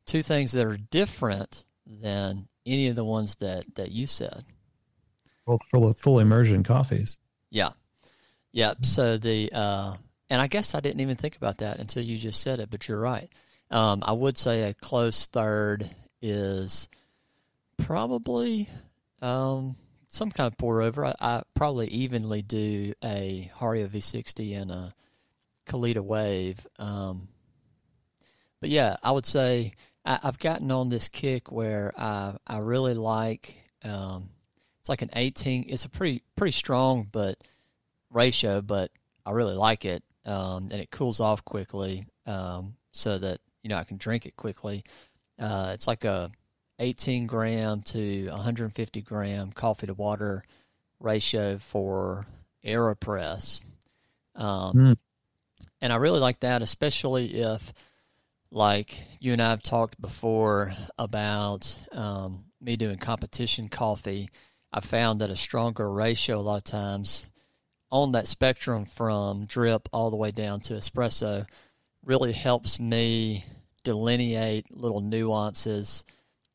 [0.06, 4.44] two things that are different than any of the ones that that you said.
[5.46, 7.18] Well, full full immersion coffees.
[7.50, 7.70] Yeah,
[8.52, 8.74] yeah.
[8.82, 9.94] So the uh,
[10.30, 12.88] and I guess I didn't even think about that until you just said it, but
[12.88, 13.30] you're right.
[13.70, 16.88] Um, I would say a close third is
[17.78, 18.68] probably
[19.20, 19.76] um,
[20.08, 21.06] some kind of pour over.
[21.06, 24.94] I, I probably evenly do a Hario V60 and a
[25.66, 26.66] Kalita Wave.
[26.78, 27.28] Um,
[28.60, 29.72] but yeah, I would say
[30.04, 33.56] I, have gotten on this kick where I I really like.
[33.82, 34.30] Um,
[34.80, 35.66] it's like an 18.
[35.68, 37.36] It's a pretty pretty strong but
[38.12, 38.90] ratio, but
[39.24, 43.76] I really like it, um, and it cools off quickly, um, so that you know
[43.76, 44.84] I can drink it quickly.
[45.38, 46.30] Uh, it's like a
[46.78, 50.44] 18 gram to 150 gram coffee to water
[51.00, 52.26] ratio for
[52.64, 53.62] Aeropress.
[54.34, 54.96] Um, mm.
[55.80, 57.72] And I really like that, especially if,
[58.50, 64.28] like you and I have talked before about um, me doing competition coffee.
[64.72, 67.30] I found that a stronger ratio a lot of times
[67.92, 71.46] on that spectrum from drip all the way down to espresso
[72.04, 73.44] really helps me
[73.84, 76.04] delineate little nuances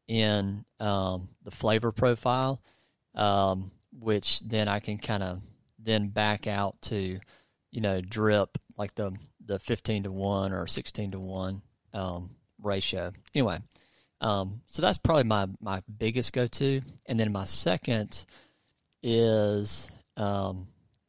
[0.08, 2.60] in um, the flavor profile,
[3.14, 5.42] um, which then I can kind of
[5.78, 7.20] then back out to,
[7.72, 11.62] you know, drip like the the fifteen to one or sixteen to one
[11.94, 13.12] um, ratio.
[13.36, 13.60] Anyway,
[14.22, 18.26] um, so that's probably my my biggest go to, and then my second
[19.04, 20.68] is um,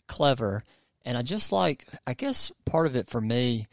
[0.08, 0.64] clever,
[1.04, 3.66] and I just like I guess part of it for me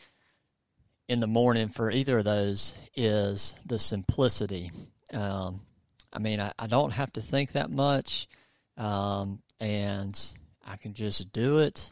[1.08, 4.72] in the morning for either of those is the simplicity
[5.14, 5.62] um,
[6.12, 8.28] I mean, I, I, don't have to think that much,
[8.78, 10.18] um, and
[10.66, 11.92] I can just do it,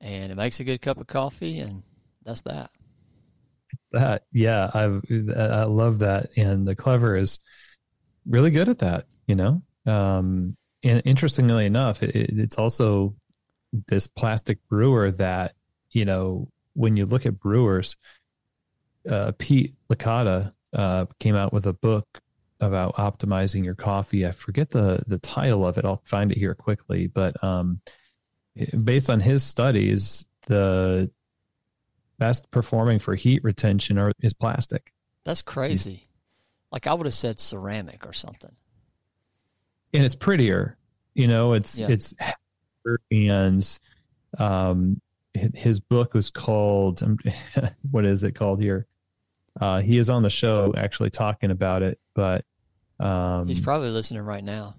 [0.00, 1.82] and it makes a good cup of coffee, and
[2.24, 2.70] that's that.
[3.92, 4.84] That yeah, I
[5.34, 7.38] I love that, and the clever is
[8.26, 9.06] really good at that.
[9.26, 13.14] You know, um, and interestingly enough, it, it's also
[13.88, 15.54] this plastic brewer that
[15.90, 17.96] you know when you look at brewers,
[19.08, 22.20] uh, Pete Licata uh, came out with a book
[22.60, 24.26] about optimizing your coffee.
[24.26, 25.84] I forget the the title of it.
[25.84, 27.08] I'll find it here quickly.
[27.08, 27.80] But um,
[28.84, 31.10] based on his studies, the
[32.18, 34.92] best performing for heat retention are, is plastic.
[35.24, 36.08] That's crazy.
[36.70, 38.54] Like I would have said ceramic or something.
[39.92, 40.78] And it's prettier.
[41.14, 41.88] You know, it's yeah.
[41.90, 42.14] it's
[43.10, 43.78] and
[44.38, 45.00] um
[45.34, 47.02] his book was called
[47.90, 48.86] what is it called here?
[49.60, 52.44] Uh, he is on the show actually talking about it, but
[53.00, 54.76] um, He's probably listening right now.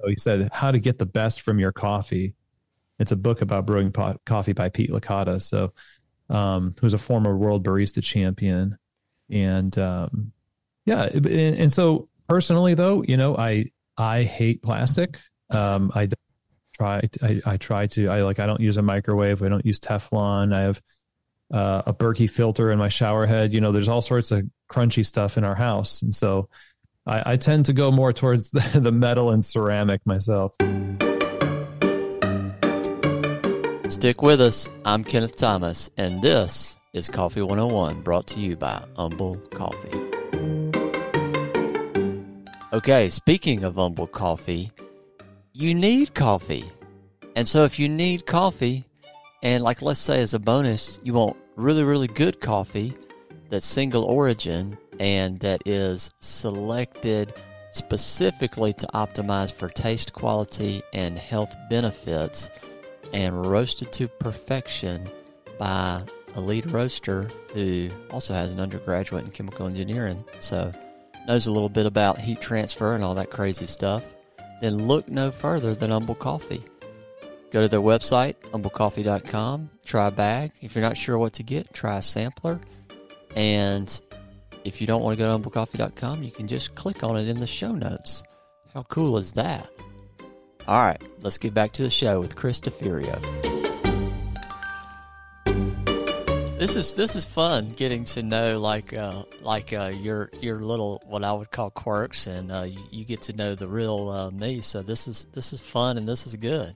[0.00, 2.34] So he said, "How to get the best from your coffee."
[2.98, 5.40] It's a book about brewing po- coffee by Pete Licata.
[5.40, 5.72] So,
[6.30, 8.78] um, who's a former world barista champion,
[9.30, 10.32] and um,
[10.84, 15.20] yeah, and, and, so personally, though, you know, I I hate plastic.
[15.50, 16.08] Um, I
[16.76, 19.42] try I, I try to I like I don't use a microwave.
[19.42, 20.54] I don't use Teflon.
[20.54, 20.82] I have
[21.52, 23.52] uh, a Berkey filter in my shower head.
[23.52, 26.48] You know, there's all sorts of crunchy stuff in our house, and so
[27.06, 30.54] I, I tend to go more towards the, the metal and ceramic myself.
[33.88, 34.68] Stick with us.
[34.84, 40.06] I'm Kenneth Thomas, and this is Coffee 101 brought to you by Humble Coffee.
[42.72, 44.72] Okay, speaking of Humble Coffee,
[45.56, 46.70] you need coffee.
[47.34, 48.84] And so if you need coffee,
[49.42, 52.94] and like let's say as a bonus, you want really, really good coffee
[53.48, 57.32] that's single origin, and that is selected
[57.70, 62.50] specifically to optimize for taste quality and health benefits
[63.14, 65.08] and roasted to perfection
[65.58, 66.02] by
[66.34, 70.70] a lead roaster who also has an undergraduate in chemical engineering so
[71.26, 74.15] knows a little bit about heat transfer and all that crazy stuff
[74.60, 76.62] then look no further than humble coffee
[77.50, 81.72] go to their website humblecoffee.com try a bag if you're not sure what to get
[81.72, 82.60] try a sampler
[83.36, 84.00] and
[84.66, 87.38] if you don't want to go to humblecoffee.com, you can just click on it in
[87.38, 88.24] the show notes.
[88.74, 89.70] How cool is that?
[90.66, 93.55] All right, let's get back to the show with Chris Deferio.
[96.58, 101.02] This is this is fun getting to know like uh, like uh, your your little
[101.06, 104.30] what I would call quirks, and uh, you, you, get to know the real uh,
[104.30, 104.62] me.
[104.62, 106.74] So this is this is fun and this is good.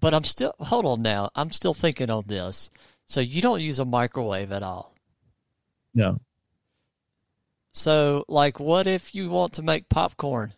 [0.00, 1.30] But I'm still hold on now.
[1.36, 2.68] I'm still thinking on this.
[3.06, 4.94] So you don't use a microwave at all?
[5.94, 6.20] No.
[7.72, 10.52] So, like, what if you want to make popcorn?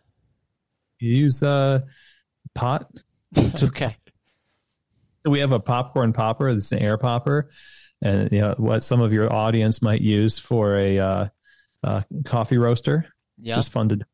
[0.99, 1.83] You use a
[2.55, 2.89] pot.
[3.35, 3.95] To, okay.
[5.25, 6.53] We have a popcorn popper.
[6.53, 7.49] This is an air popper,
[8.03, 11.27] and you know what some of your audience might use for a uh,
[11.83, 13.07] uh, coffee roaster.
[13.41, 14.05] Yeah, just funded.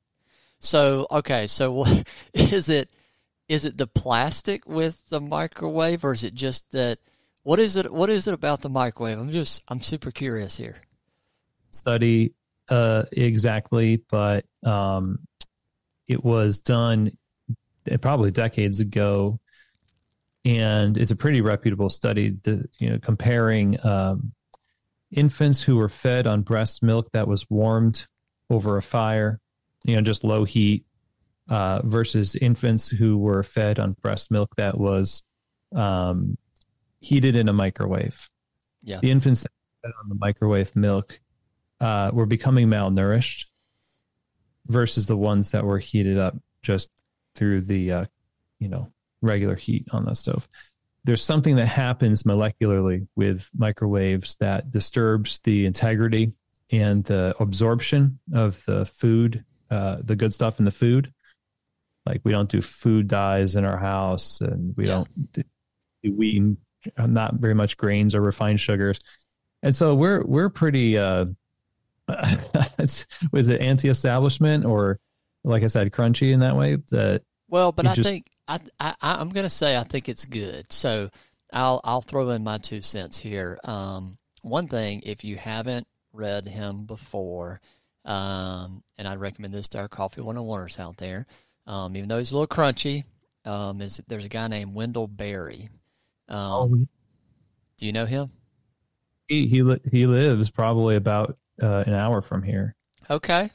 [0.60, 2.90] So okay, so what is it?
[3.50, 7.00] Is it the plastic with the microwave, or is it just that?
[7.44, 7.92] What is it?
[7.92, 9.18] What is it about the microwave?
[9.18, 10.78] I'm just I'm super curious here.
[11.72, 12.34] Study
[12.70, 15.20] uh, exactly, but um,
[16.08, 17.18] it was done
[18.02, 19.40] probably decades ago,
[20.46, 22.38] and it's a pretty reputable study.
[22.44, 24.32] To, you know, comparing um,
[25.12, 28.08] infants who were fed on breast milk that was warmed
[28.50, 29.40] over a fire,
[29.84, 30.86] you know, just low heat,
[31.50, 35.24] uh, versus infants who were fed on breast milk that was
[35.76, 36.38] um,
[37.00, 38.30] heated in a microwave.
[38.84, 39.00] Yeah.
[39.02, 39.46] The infants
[39.82, 41.20] fed on the microwave milk
[41.80, 43.46] uh, were becoming malnourished
[44.68, 46.90] versus the ones that were heated up just
[47.36, 48.06] through the, uh,
[48.60, 50.48] you know, regular heat on the stove.
[51.06, 56.34] There's something that happens molecularly with microwaves that disturbs the integrity
[56.72, 61.14] and the absorption of the food, uh, the good stuff in the food.
[62.06, 65.04] Like we don't do food dyes in our house, and we Yeah.
[65.06, 65.34] don't
[66.04, 66.58] do wheat,
[66.98, 69.00] not very much grains or refined sugars,
[69.64, 70.98] and so we're we're pretty.
[70.98, 71.26] Uh,
[73.32, 75.00] was it anti-establishment or,
[75.44, 76.78] like I said, crunchy in that way?
[76.90, 80.26] That Well, but I just- think I, I I'm going to say I think it's
[80.26, 80.72] good.
[80.72, 81.10] So
[81.54, 83.60] I'll I'll throw in my two cents here.
[83.64, 87.62] Um, one thing, if you haven't read him before,
[88.06, 91.26] um, and I'd recommend this to our coffee 101ers out there,
[91.68, 93.04] um, even though he's a little crunchy,
[93.46, 95.70] um, is there's a guy named Wendell Berry.
[96.28, 96.88] Um,
[97.78, 98.32] do you know him?
[99.30, 102.76] he he he lives probably about uh, an hour from here.
[103.10, 103.52] Okay,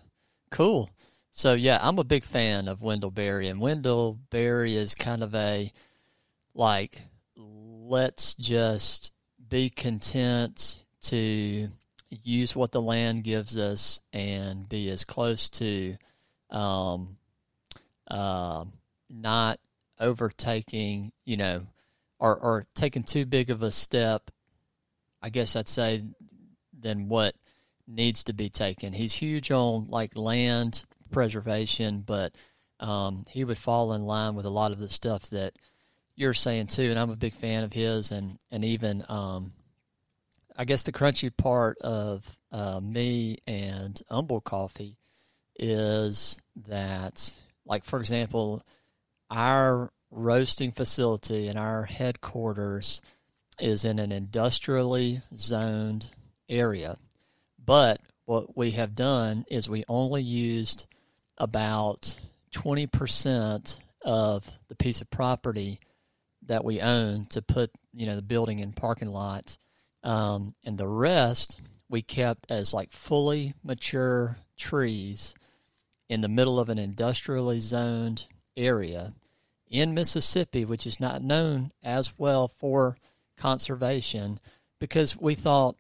[0.51, 0.89] cool.
[1.37, 5.35] So yeah, I'm a big fan of Wendell Berry, and Wendell Berry is kind of
[5.35, 5.73] a
[6.55, 7.03] like
[7.37, 9.11] let's just
[9.49, 11.69] be content to
[12.09, 15.97] use what the land gives us and be as close to
[16.51, 17.17] um,
[18.09, 18.65] uh,
[19.11, 19.59] not
[19.99, 21.67] overtaking, you know,
[22.21, 24.31] or or taking too big of a step.
[25.21, 26.05] I guess I'd say
[26.79, 27.35] than what
[27.89, 28.93] needs to be taken.
[28.93, 32.35] He's huge on like land preservation, but
[32.81, 35.55] um, he would fall in line with a lot of the stuff that
[36.17, 36.91] you're saying too.
[36.91, 39.53] And I'm a big fan of his, and and even um,
[40.57, 44.99] I guess the crunchy part of uh, me and Humble Coffee
[45.57, 46.37] is
[46.69, 47.33] that,
[47.65, 48.63] like for example,
[49.31, 53.01] our roasting facility and our headquarters
[53.61, 56.11] is in an industrially zoned
[56.49, 56.99] area.
[57.65, 60.87] But what we have done is we only used
[61.39, 62.19] about
[62.55, 65.81] 20% of the piece of property
[66.47, 69.57] that we own to put, you know, the building and parking lot.
[70.03, 75.35] Um, and the rest we kept as like fully mature trees
[76.09, 78.27] in the middle of an industrially zoned
[78.57, 79.15] area
[79.69, 82.97] in Mississippi, which is not known as well for
[83.37, 84.39] conservation,
[84.79, 85.77] because we thought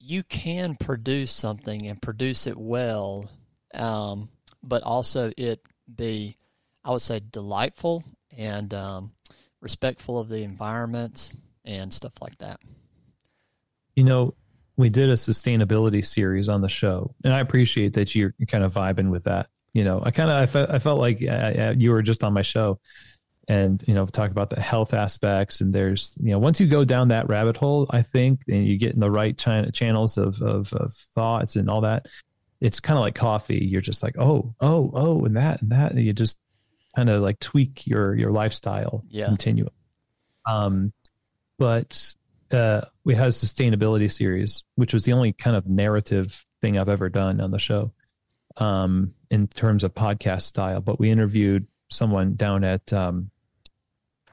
[0.00, 3.30] you can produce something and produce it well,
[3.74, 4.28] um,
[4.68, 5.60] but also it
[5.92, 6.36] be,
[6.84, 8.04] I would say, delightful
[8.36, 9.12] and um,
[9.60, 11.32] respectful of the environment
[11.64, 12.60] and stuff like that.
[13.96, 14.34] You know,
[14.76, 18.72] we did a sustainability series on the show, and I appreciate that you're kind of
[18.72, 19.48] vibing with that.
[19.72, 22.22] You know, I kind of I felt I felt like uh, uh, you were just
[22.22, 22.78] on my show,
[23.48, 25.60] and you know, talk about the health aspects.
[25.60, 28.78] And there's you know, once you go down that rabbit hole, I think, and you
[28.78, 32.06] get in the right chi- channels of, of of thoughts and all that,
[32.60, 33.64] it's kind of like coffee.
[33.64, 36.38] You're just like, oh, oh, oh, and that and that, and you just
[36.96, 39.26] kind of like tweak your your lifestyle Yeah.
[39.26, 39.70] continuum.
[40.46, 40.92] Um,
[41.58, 42.14] but
[42.50, 46.88] uh, we had a sustainability series, which was the only kind of narrative thing I've
[46.88, 47.92] ever done on the show
[48.56, 50.80] um, in terms of podcast style.
[50.80, 53.30] But we interviewed someone down at um,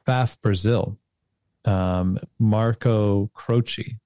[0.08, 0.98] FAF Brazil,
[1.66, 3.98] um, Marco Croce,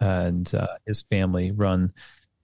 [0.00, 1.92] and uh, his family run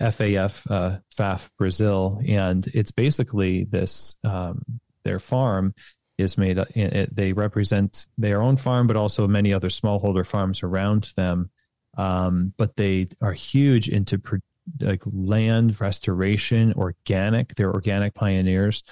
[0.00, 4.62] FAF uh, FAF Brazil, and it's basically this um,
[5.04, 5.74] their farm
[6.18, 10.62] is made it, it, they represent their own farm but also many other smallholder farms
[10.62, 11.50] around them.
[11.96, 14.38] Um, but they are huge into pro-
[14.80, 18.82] like land restoration organic they're organic pioneers.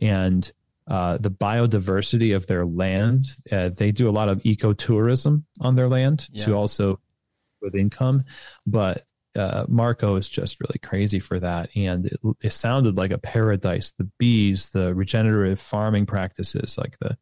[0.00, 0.50] And
[0.88, 5.88] uh, the biodiversity of their land uh, they do a lot of ecotourism on their
[5.88, 6.44] land Yeah.
[6.46, 7.00] to also
[7.60, 8.24] with income.
[8.66, 9.04] But
[9.36, 11.70] uh, Marco is just really crazy for that.
[11.74, 13.92] And it, it sounded like a paradise.
[13.96, 17.16] The bees, the regenerative farming practices, like the,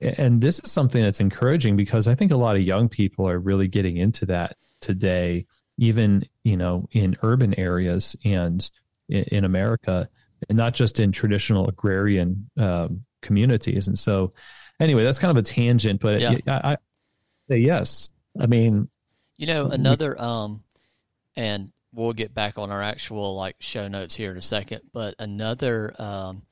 [0.00, 3.38] and this is something that's encouraging because I think a lot of young people are
[3.38, 8.68] really getting into that today, even, you know, in urban areas and
[9.08, 10.08] in, in America,
[10.48, 13.88] and not just in traditional agrarian um, communities.
[13.88, 14.32] And so,
[14.78, 16.38] anyway, that's kind of a tangent, but Yeah.
[16.46, 16.76] I, I
[17.48, 18.10] say yes.
[18.40, 18.88] I mean,
[19.36, 20.62] You know, another um,
[21.38, 24.80] and we'll get back on our actual like show notes here in a second.
[24.92, 26.42] But another um,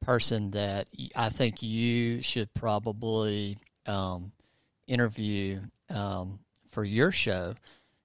[0.00, 0.86] person that
[1.16, 4.30] I think you should probably um,
[4.86, 6.38] interview um,
[6.70, 7.54] for your show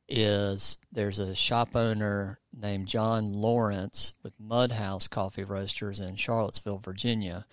[0.09, 7.45] is there's a shop owner named John Lawrence with Mudhouse Coffee Roasters in Charlottesville, Virginia.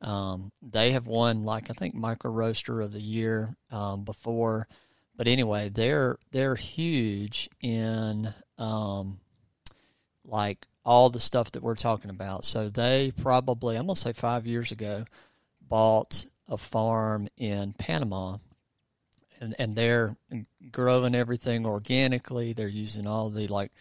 [0.00, 4.66] Um, they have won like I think Micro Roaster of the Year um, before,
[5.20, 9.20] but anyway, they're they're huge in um,
[10.24, 12.42] like all the stuff that we're talking about.
[12.46, 15.04] So they probably I'm gonna say five years ago
[15.60, 18.38] bought a farm in Panama
[19.42, 20.16] and and they're
[20.72, 22.54] growing everything organically.
[22.54, 23.72] They're using all the like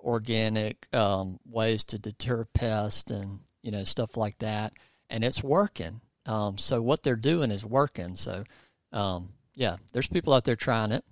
[0.00, 4.72] organic um, ways to deter pests and you know stuff like that,
[5.10, 6.00] and it's working.
[6.24, 8.16] Um, so what they're doing is working.
[8.16, 8.44] So
[8.90, 11.04] um, yeah, there's people out there trying it.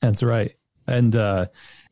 [0.00, 0.56] That's right,
[0.86, 1.46] and uh,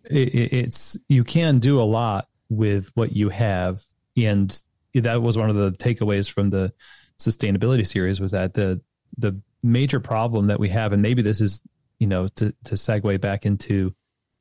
[0.05, 3.83] it, it's you can do a lot with what you have,
[4.17, 4.63] and
[4.95, 6.73] that was one of the takeaways from the
[7.21, 8.81] sustainability series was that the
[9.17, 11.63] the major problem that we have, and maybe this is,
[11.99, 13.95] you know, to, to segue back into,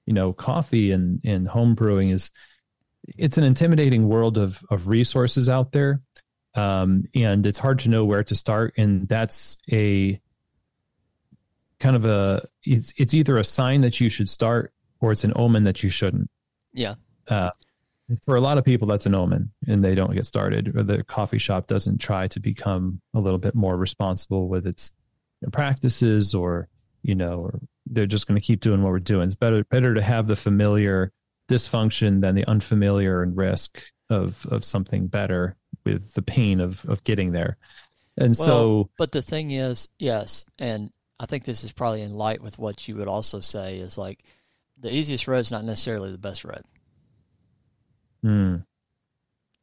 [0.05, 2.31] you know, coffee and, and home brewing is
[3.03, 6.01] it's an intimidating world of, of resources out there.
[6.55, 8.73] Um, and it's hard to know where to start.
[8.77, 10.19] And that's a
[11.89, 15.33] kind of a, it's, it's either a sign that you should start or it's an
[15.35, 16.29] omen that you shouldn't.
[16.73, 16.95] Yeah.
[17.27, 17.51] Uh,
[18.23, 21.03] for a lot of people, that's an omen and they don't get started or the
[21.03, 24.91] coffee shop doesn't try to become a little bit more responsible with its
[25.51, 26.67] practices or
[27.01, 29.93] you know or they're just going to keep doing what we're doing it's better better
[29.93, 31.13] to have the familiar
[31.47, 37.03] dysfunction than the unfamiliar and risk of of something better with the pain of of
[37.05, 37.57] getting there
[38.17, 42.13] and well, so but the thing is yes and i think this is probably in
[42.13, 44.23] light with what you would also say is like
[44.79, 46.63] the easiest road is not necessarily the best road
[48.23, 48.63] mm.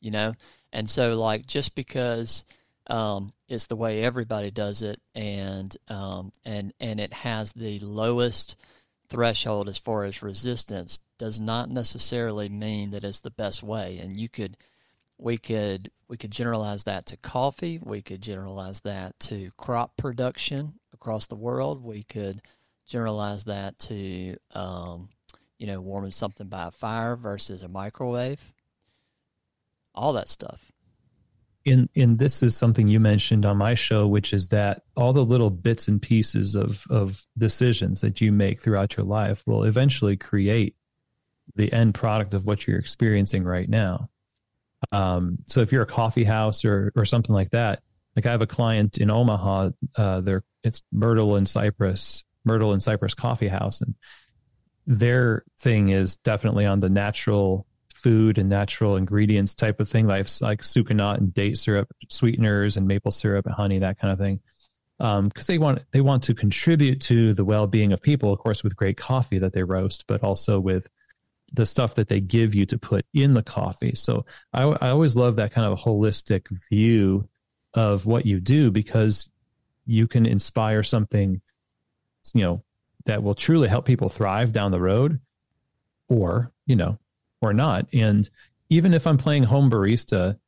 [0.01, 0.35] you know
[0.73, 2.45] and so like just because
[2.89, 8.57] um, it's the way everybody does it, and um, and and it has the lowest
[9.09, 11.01] threshold as far as resistance.
[11.19, 14.57] Does not necessarily mean that it's the best way, and you could
[15.19, 17.81] we could we could generalize that to coffee.
[17.83, 21.83] We could generalize that to crop production across the world.
[21.83, 22.43] We could
[22.87, 25.09] generalize that to um,
[25.59, 28.53] you know warming something by a fire versus a microwave.
[29.95, 30.73] All that stuff
[31.67, 35.25] in in this is something you mentioned on my show which is that all the
[35.25, 40.17] little bits and pieces of of decisions that you make throughout your life will eventually
[40.17, 40.77] create
[41.57, 44.09] the end product of what you're experiencing right now
[44.93, 47.83] um, so if you're a coffee house or or something like that
[48.17, 52.83] like i have a client in omaha uh there it's myrtle and cypress myrtle and
[52.83, 53.95] cypress coffee house and
[54.87, 57.67] their thing is definitely on the natural
[58.07, 62.87] food and natural ingredients type of thing, like like sucanat and date syrup, sweeteners and
[62.87, 64.41] maple syrup and honey, that kind of thing.
[64.99, 68.39] Because um, they want they want to contribute to the well being of people, of
[68.39, 70.89] course, with great coffee that they roast, but also with
[71.53, 73.95] the stuff that they give you to put in the coffee.
[73.95, 77.29] So I, I always love that kind of holistic view
[77.77, 79.29] of what you do because
[79.85, 81.41] you can inspire something,
[82.35, 82.65] you know,
[83.05, 85.21] that will truly help people thrive down the road,
[86.09, 86.99] or you know,
[87.41, 87.87] or not.
[87.93, 88.29] And
[88.69, 90.39] even if I'm playing home barista,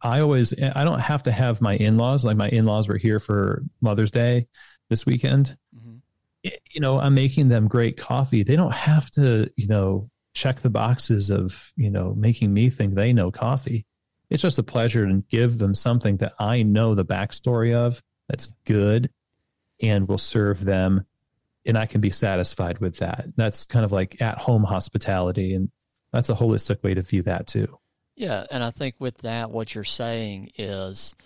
[0.00, 2.24] I always I don't have to have my in-laws.
[2.24, 4.46] Like my in-laws were here for Mother's Day
[4.90, 5.56] this weekend.
[5.76, 6.50] Mm-hmm.
[6.70, 8.42] You know, I'm making them great coffee.
[8.42, 12.94] They don't have to, you know, check the boxes of, you know, making me think
[12.94, 13.86] they know coffee.
[14.30, 18.48] It's just a pleasure to give them something that I know the backstory of that's
[18.64, 19.10] good
[19.80, 21.06] and will serve them
[21.66, 23.26] and I can be satisfied with that.
[23.36, 25.54] That's kind of like at home hospitality.
[25.54, 25.70] And
[26.12, 27.78] that's a holistic way to view that too.
[28.16, 31.16] Yeah, and I think with that, what you're saying is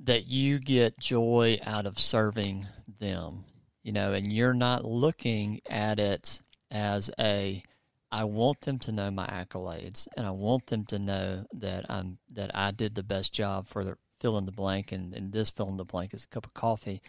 [0.00, 2.66] that you get joy out of serving
[2.98, 3.44] them,
[3.82, 6.40] you know, and you're not looking at it
[6.70, 7.62] as a
[8.14, 12.18] I want them to know my accolades, and I want them to know that I'm
[12.30, 15.50] that I did the best job for the fill in the blank, and, and this
[15.50, 17.02] fill in the blank is a cup of coffee.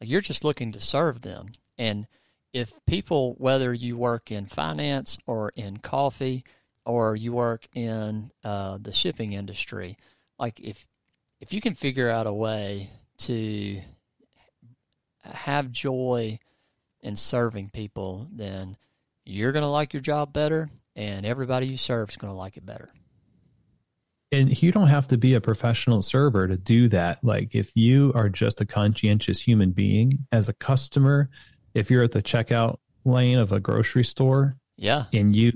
[0.00, 2.06] You're just looking to serve them, and
[2.52, 6.44] if people, whether you work in finance or in coffee
[6.84, 9.98] or you work in uh, the shipping industry,
[10.38, 10.86] like if
[11.40, 13.80] if you can figure out a way to
[15.24, 16.38] have joy
[17.00, 18.76] in serving people, then
[19.28, 22.56] you're going to like your job better, and everybody you serve is going to like
[22.56, 22.88] it better.
[24.30, 27.22] And you don't have to be a professional server to do that.
[27.24, 31.30] Like if you are just a conscientious human being as a customer
[31.74, 35.04] if you're at the checkout lane of a grocery store Yeah.
[35.14, 35.52] and you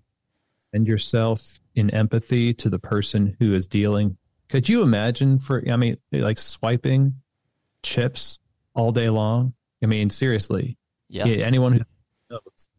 [0.72, 4.16] and yourself in empathy to the person who is dealing.
[4.48, 7.14] Could you imagine for I mean like swiping
[7.82, 8.38] chips
[8.74, 9.52] all day long?
[9.82, 10.78] I mean seriously.
[11.10, 11.26] Yeah.
[11.26, 11.80] Yeah, anyone who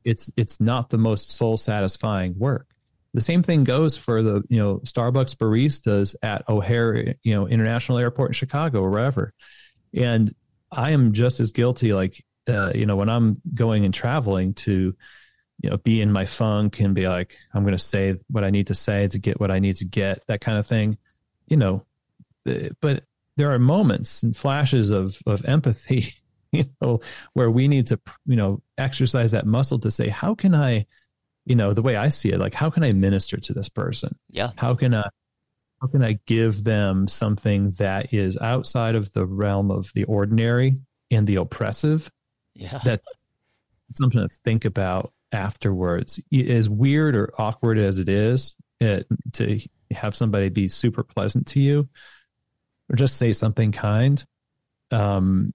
[0.04, 2.68] it's it's not the most soul satisfying work.
[3.14, 8.00] The same thing goes for the you know Starbucks baristas at O'Hare you know International
[8.00, 9.34] Airport in Chicago or wherever,
[9.94, 10.34] and
[10.72, 11.94] I am just as guilty.
[11.94, 14.96] Like uh, you know when I'm going and traveling to
[15.62, 18.50] you know be in my funk and be like I'm going to say what I
[18.50, 20.98] need to say to get what I need to get that kind of thing,
[21.48, 21.86] you know.
[22.82, 23.04] But
[23.38, 26.14] there are moments and flashes of of empathy
[26.58, 27.00] you know
[27.34, 30.86] where we need to you know exercise that muscle to say how can i
[31.46, 34.16] you know the way i see it like how can i minister to this person
[34.30, 34.52] Yeah.
[34.56, 35.04] how can i
[35.82, 40.78] how can i give them something that is outside of the realm of the ordinary
[41.12, 42.10] and the oppressive
[42.54, 42.80] Yeah.
[42.86, 43.02] that
[43.96, 49.60] something to think about afterwards as weird or awkward as it is it, to
[49.92, 51.90] have somebody be super pleasant to you
[52.90, 54.24] or just say something kind
[54.92, 55.52] um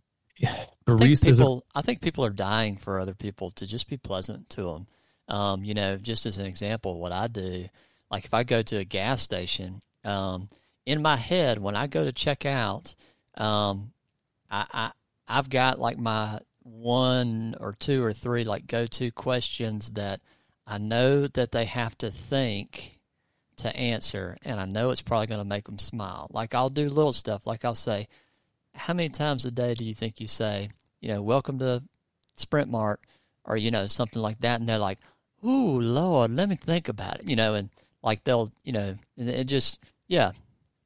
[0.86, 3.89] I think baristas are people, I think people are dying for other people to just
[3.89, 4.86] be pleasant to them.
[5.28, 7.68] Um, you know, just as an example, what I do,
[8.11, 10.49] like if I go to a gas station, um,
[10.86, 12.95] in my head when I go to check out,
[13.36, 13.93] um,
[14.51, 14.91] I, I
[15.28, 20.20] I've got like my one or two or three like go to questions that
[20.66, 22.99] I know that they have to think
[23.59, 26.28] to answer, and I know it's probably going to make them smile.
[26.30, 28.09] Like I'll do little stuff, like I'll say,
[28.79, 30.70] "How many times a day do you think you say,
[31.01, 31.83] you know, welcome to
[32.37, 33.01] Sprint Mart,
[33.45, 34.99] or you know, something like that?" And they're like,
[35.45, 37.70] "Ooh, Lord, let me think about it," you know, and
[38.03, 40.33] like they'll, you know, and it just, yeah.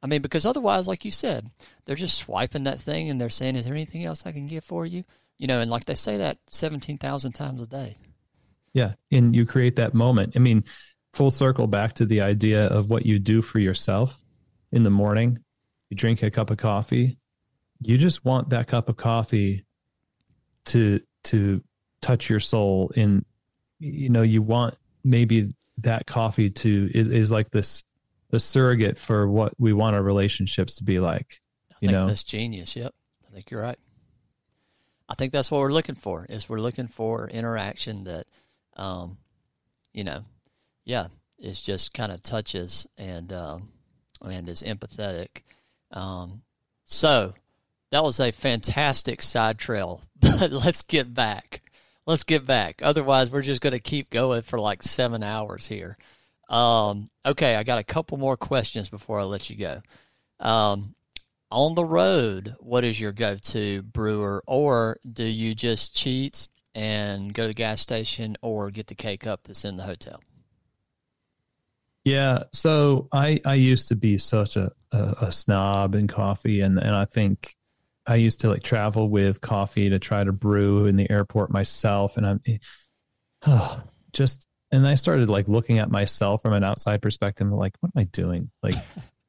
[0.02, 1.50] I mean, because otherwise, like you said,
[1.84, 4.64] they're just swiping that thing and they're saying, "Is there anything else I can get
[4.64, 5.04] for you?"
[5.38, 7.96] You know, and like they say that seventeen thousand times a day.
[8.72, 8.94] Yeah.
[9.10, 10.32] And you create that moment.
[10.34, 10.64] I mean,
[11.12, 14.22] full circle back to the idea of what you do for yourself
[14.70, 15.38] in the morning.
[15.90, 17.18] You drink a cup of coffee.
[17.84, 19.64] You just want that cup of coffee
[20.66, 21.62] to to
[22.00, 23.24] touch your soul in
[23.78, 27.82] you know, you want maybe that coffee to is, is like this
[28.30, 31.40] the surrogate for what we want our relationships to be like.
[31.70, 32.06] I You think know?
[32.06, 32.76] that's genius.
[32.76, 32.94] Yep,
[33.28, 33.78] I think you're right.
[35.08, 36.26] I think that's what we're looking for.
[36.28, 38.24] Is we're looking for interaction that,
[38.76, 39.18] um,
[39.92, 40.24] you know,
[40.84, 41.08] yeah,
[41.38, 43.68] is just kind of touches and um,
[44.22, 45.42] and is empathetic.
[45.90, 46.42] Um,
[46.84, 47.34] so
[47.92, 51.60] that was a fantastic side trail, but let's get back.
[52.06, 52.80] Let's get back.
[52.82, 55.98] Otherwise, we're just going to keep going for like seven hours here.
[56.48, 59.82] Um, okay, I got a couple more questions before I let you go.
[60.40, 60.94] Um,
[61.50, 67.42] on the road, what is your go-to brewer, or do you just cheat and go
[67.42, 70.20] to the gas station, or get the K cup that's in the hotel?
[72.04, 76.78] Yeah, so I I used to be such a, a, a snob in coffee, and
[76.78, 77.54] and I think
[78.06, 82.16] I used to like travel with coffee to try to brew in the airport myself,
[82.16, 82.40] and I'm
[83.46, 83.82] oh,
[84.12, 88.00] just and I started like looking at myself from an outside perspective, like what am
[88.00, 88.50] I doing?
[88.62, 88.74] Like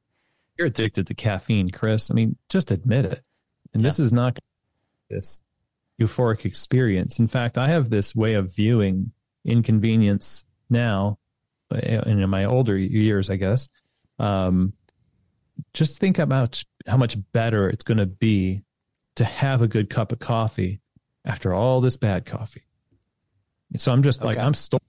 [0.58, 2.10] you're addicted to caffeine, Chris.
[2.10, 3.22] I mean, just admit it.
[3.74, 4.38] And this is not
[5.10, 5.40] this
[6.00, 7.18] euphoric experience.
[7.18, 9.12] In fact, I have this way of viewing
[9.44, 11.18] inconvenience now
[11.72, 13.68] uh, in my older years, I guess.
[14.18, 14.72] Um,
[15.72, 18.62] just think about how much better it's going to be
[19.16, 20.80] to have a good cup of coffee
[21.24, 22.64] after all this bad coffee.
[23.76, 24.82] So I'm just like, I'm storing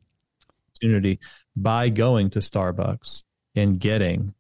[0.76, 1.20] opportunity
[1.56, 3.24] by going to Starbucks
[3.56, 4.34] and getting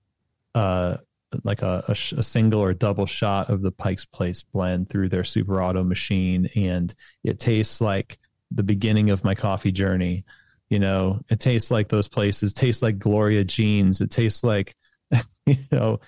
[0.53, 0.97] uh,
[1.43, 5.09] like a, a, sh- a single or double shot of the Pike's Place blend through
[5.09, 6.49] their super auto machine.
[6.55, 6.93] And
[7.23, 8.17] it tastes like
[8.51, 10.25] the beginning of my coffee journey.
[10.69, 14.01] You know, it tastes like those places, tastes like Gloria Jean's.
[14.01, 14.75] It tastes like,
[15.45, 15.99] you know,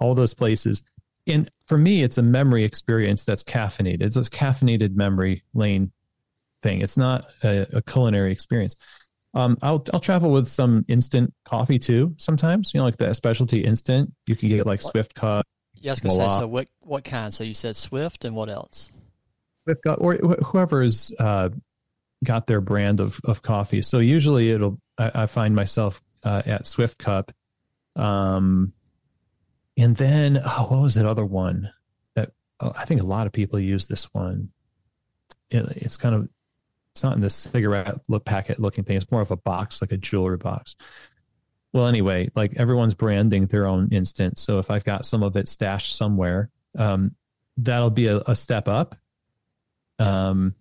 [0.00, 0.82] all those places.
[1.26, 4.02] And for me, it's a memory experience that's caffeinated.
[4.02, 5.90] It's a caffeinated memory lane
[6.62, 6.80] thing.
[6.80, 8.76] It's not a, a culinary experience.
[9.34, 12.14] Um, I'll I'll travel with some instant coffee too.
[12.16, 14.12] Sometimes, you know, like the specialty instant.
[14.26, 14.92] You can get like What?
[14.92, 16.38] Swift Cup, Yeah, I was gonna say.
[16.38, 17.34] So what what kind?
[17.34, 18.92] So you said Swift, and what else?
[19.64, 21.50] Swift Cup, or wh- whoever's uh,
[22.24, 23.82] got their brand of of coffee.
[23.82, 27.30] So usually, it'll I, I find myself uh, at Swift Cup,
[27.94, 28.72] um,
[29.76, 31.70] and then oh, what was that other one
[32.14, 34.50] that oh, I think a lot of people use this one.
[35.50, 36.28] It, it's kind of
[36.92, 38.96] it's not in the cigarette look packet looking thing.
[38.96, 40.76] It's more of a box, like a jewelry box.
[41.72, 44.40] Well, anyway, like everyone's branding their own instance.
[44.40, 47.14] So if I've got some of it stashed somewhere, um,
[47.58, 48.96] that'll be a, a step up.
[49.98, 50.54] Um,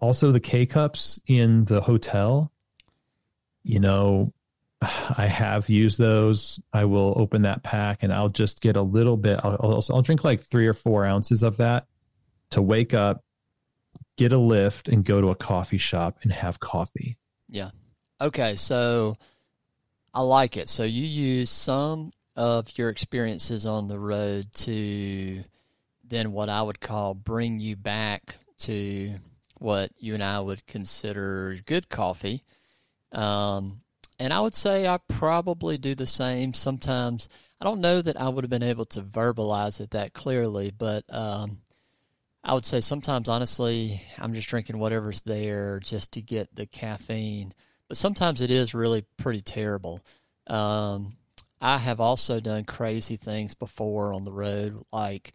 [0.00, 2.52] also, the K cups in the hotel
[3.64, 4.32] you know,
[4.82, 6.58] I have used those.
[6.72, 9.40] I will open that pack and I'll just get a little bit.
[9.42, 11.86] I'll, I'll, I'll drink like three or four ounces of that
[12.50, 13.22] to wake up,
[14.16, 17.16] get a lift, and go to a coffee shop and have coffee.
[17.48, 17.70] Yeah.
[18.20, 18.56] Okay.
[18.56, 19.16] So
[20.12, 20.68] I like it.
[20.68, 25.44] So you use some of your experiences on the road to
[26.04, 29.14] then what I would call bring you back to
[29.58, 32.42] what you and I would consider good coffee.
[33.12, 33.81] Um,
[34.22, 36.54] and I would say I probably do the same.
[36.54, 37.28] Sometimes
[37.60, 41.04] I don't know that I would have been able to verbalize it that clearly, but
[41.12, 41.58] um,
[42.44, 47.52] I would say sometimes, honestly, I'm just drinking whatever's there just to get the caffeine.
[47.88, 49.98] But sometimes it is really pretty terrible.
[50.46, 51.16] Um,
[51.60, 55.32] I have also done crazy things before on the road, like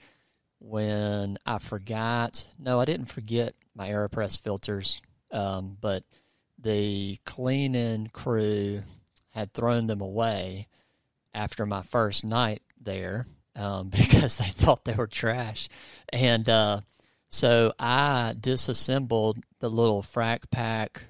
[0.60, 2.48] when I forgot.
[2.58, 6.06] No, I didn't forget my AeroPress filters, um, but
[6.58, 8.82] the cleaning crew
[9.32, 10.68] had thrown them away
[11.34, 15.70] after my first night there um, because they thought they were trash.
[16.10, 16.82] And uh,
[17.30, 21.04] so I disassembled the little Frac Pac,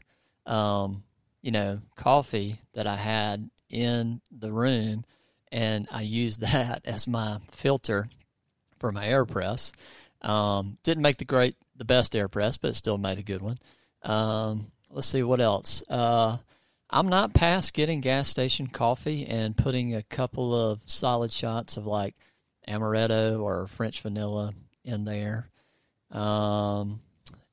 [0.45, 1.03] um,
[1.41, 5.05] you know, coffee that I had in the room,
[5.51, 8.07] and I used that as my filter
[8.79, 9.73] for my AeroPress.
[10.21, 13.57] Um, didn't make the great, the best AeroPress, but still made a good one.
[14.03, 15.83] Um, let's see what else.
[15.87, 16.37] Uh,
[16.89, 21.85] I'm not past getting gas station coffee and putting a couple of solid shots of
[21.85, 22.15] like
[22.67, 25.51] amaretto or French vanilla in there.
[26.09, 27.01] Um,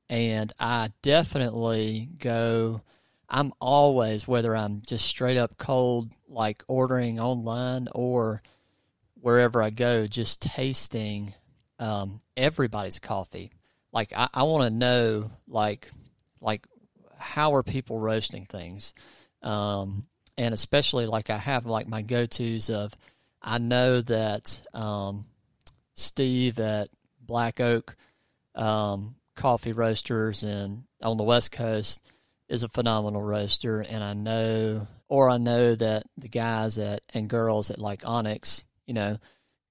[0.09, 2.81] and I definitely go
[3.29, 8.43] I'm always, whether I'm just straight up cold, like ordering online or
[9.21, 11.35] wherever I go, just tasting
[11.79, 13.53] um, everybody's coffee.
[13.93, 15.91] Like I, I want to know, like,
[16.41, 16.67] like
[17.25, 18.95] how are people roasting things,
[19.43, 20.07] um,
[20.37, 22.95] and especially like I have like my go tos of,
[23.41, 25.25] I know that um,
[25.95, 26.89] Steve at
[27.21, 27.97] Black Oak
[28.55, 32.01] um, Coffee Roasters and on the West Coast
[32.49, 37.29] is a phenomenal roaster, and I know, or I know that the guys at and
[37.29, 39.19] girls at like Onyx, you know,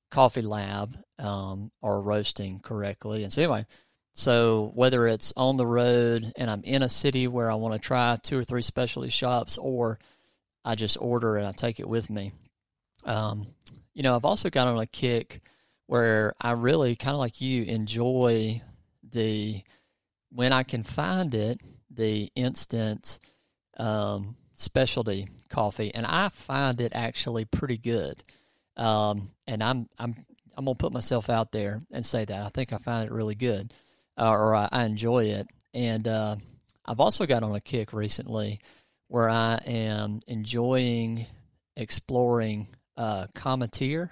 [0.10, 3.24] Coffee Lab, um, are roasting correctly.
[3.24, 3.66] And so anyway,
[4.14, 7.80] so whether it's on the road and I'm in a city where I want to
[7.80, 10.00] try two or three specialty shops, or
[10.64, 12.32] I just order and I take it with me.
[13.06, 13.48] Um,
[13.94, 15.42] you know, I've also got on a kick
[15.88, 18.62] where I really kind of like you enjoy
[19.04, 19.62] the
[20.32, 21.62] when I can find it
[21.92, 23.20] the instant
[23.78, 28.24] um, specialty coffee, and I find it actually pretty good.
[28.78, 30.16] Um, and I'm I'm
[30.58, 33.36] I'm gonna put myself out there and say that I think I find it really
[33.36, 33.74] good,
[34.18, 35.48] or I, I, enjoy it.
[35.74, 36.36] And uh,
[36.86, 38.60] I've also got on a kick recently
[39.08, 41.26] where I am enjoying
[41.76, 44.10] exploring uh, Cometeer,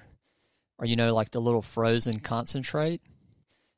[0.79, 3.01] or you know, like the little frozen concentrate.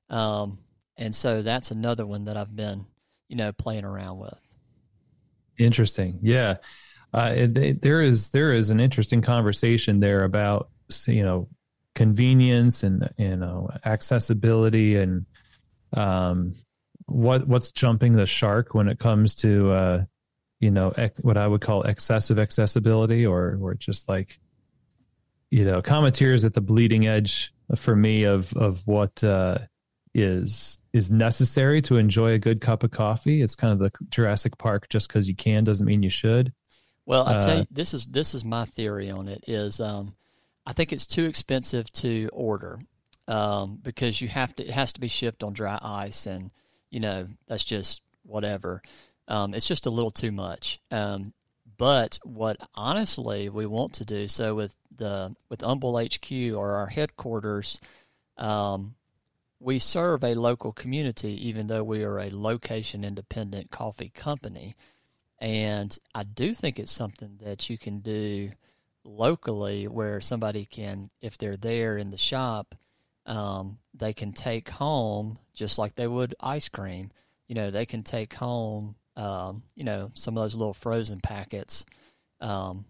[0.09, 0.59] Um,
[0.95, 2.85] and so that's another one that I've been
[3.33, 4.39] you know, playing around with.
[5.57, 6.19] Interesting.
[6.21, 6.57] Yeah.
[7.13, 10.69] Uh, there is there is an interesting conversation there about
[11.07, 11.47] you know
[11.95, 15.25] convenience and you know accessibility and
[15.93, 16.55] um,
[17.05, 20.03] what what's jumping the shark when it comes to uh,
[20.59, 24.39] you know ec- what I would call excessive accessibility or or just like
[25.51, 29.59] you know Cometeers at the bleeding edge for me of of what uh,
[30.13, 33.41] is is necessary to enjoy a good cup of coffee.
[33.41, 34.89] It's kind of the Jurassic Park.
[34.89, 36.53] Just because you can doesn't mean you should.
[37.05, 39.43] Well, I tell uh, you, this is this is my theory on it.
[39.47, 40.15] Is um,
[40.65, 42.79] I think it's too expensive to order
[43.27, 44.63] um, because you have to.
[44.63, 46.51] It has to be shipped on dry ice, and
[46.89, 48.81] you know that's just whatever.
[49.27, 50.79] Um, it's just a little too much.
[50.91, 51.33] Um,
[51.77, 56.87] but what honestly we want to do so with the with Humble HQ or our
[56.87, 57.79] headquarters,
[58.37, 58.95] um,
[59.59, 64.75] we serve a local community, even though we are a location independent coffee company.
[65.39, 68.51] And I do think it's something that you can do
[69.03, 72.75] locally where somebody can, if they're there in the shop,
[73.25, 77.11] um, they can take home just like they would ice cream.
[77.47, 81.85] You know, they can take home, um, you know, some of those little frozen packets,
[82.41, 82.85] um,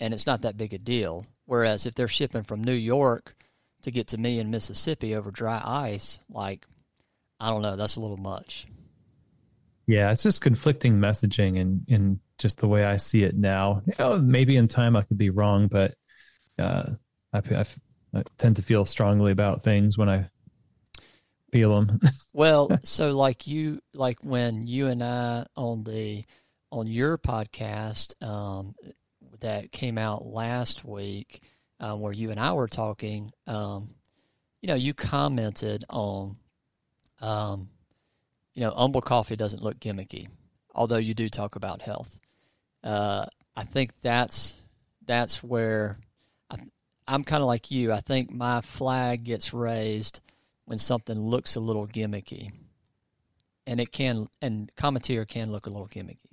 [0.00, 1.26] and it's not that big a deal.
[1.46, 3.34] Whereas if they're shipping from New York
[3.82, 6.66] to get to me in Mississippi over dry ice, like
[7.40, 8.66] I don't know, that's a little much.
[9.86, 13.82] Yeah, it's just conflicting messaging and in just the way I see it now.
[13.86, 15.94] You know, maybe in time I could be wrong, but
[16.58, 16.90] uh,
[17.32, 17.64] I, I,
[18.14, 20.30] I tend to feel strongly about things when I
[21.52, 22.00] feel them.
[22.32, 26.24] well, so like you, like when you and I on the
[26.70, 28.74] on your podcast um,
[29.40, 31.42] that came out last week,
[31.80, 33.94] uh, where you and I were talking, um,
[34.60, 36.36] you know, you commented on,
[37.20, 37.68] um,
[38.54, 40.28] you know, Humble Coffee doesn't look gimmicky,
[40.74, 42.18] although you do talk about health.
[42.82, 44.56] Uh, I think that's
[45.04, 45.98] that's where
[47.08, 47.90] I'm kind of like you.
[47.90, 50.20] I think my flag gets raised
[50.66, 52.52] when something looks a little gimmicky,
[53.66, 56.28] and it can, and Cometeer can look a little gimmicky.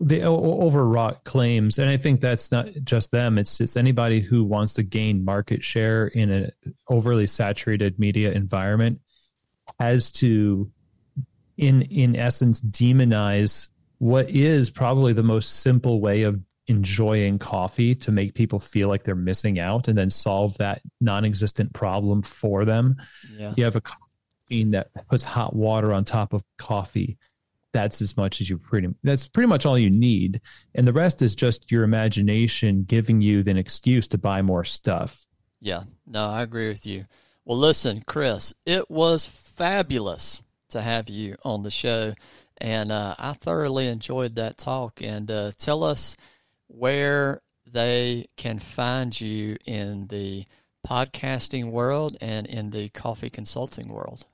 [0.00, 3.38] The overwrought claims, and I think that's not just them.
[3.38, 6.50] It's just anybody who wants to gain market share in an
[6.88, 9.00] overly saturated media environment
[9.80, 10.70] has to,
[11.56, 18.10] in in essence, demonize what is probably the most simple way of enjoying coffee to
[18.10, 22.96] make people feel like they're missing out and then solve that non-existent problem for them.
[23.36, 23.52] Yeah.
[23.56, 23.82] You have a
[24.48, 27.18] machine that puts hot water on top of coffee.
[27.72, 30.40] That's as much as you pretty that's pretty much all you need.
[30.74, 35.26] And the rest is just your imagination giving you an excuse to buy more stuff.
[35.60, 35.82] Yeah.
[36.06, 37.06] No, I agree with you.
[37.44, 42.14] Well, listen, Chris, it was fabulous to have you on the show.
[42.58, 45.02] And uh, I thoroughly enjoyed that talk.
[45.02, 46.16] And uh, tell us
[46.76, 50.44] where they can find you in the
[50.86, 54.26] podcasting world and in the coffee consulting world.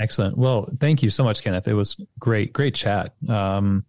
[0.00, 0.38] Excellent.
[0.38, 1.68] Well, thank you so much, Kenneth.
[1.68, 3.14] It was great, great chat.
[3.28, 3.84] Um,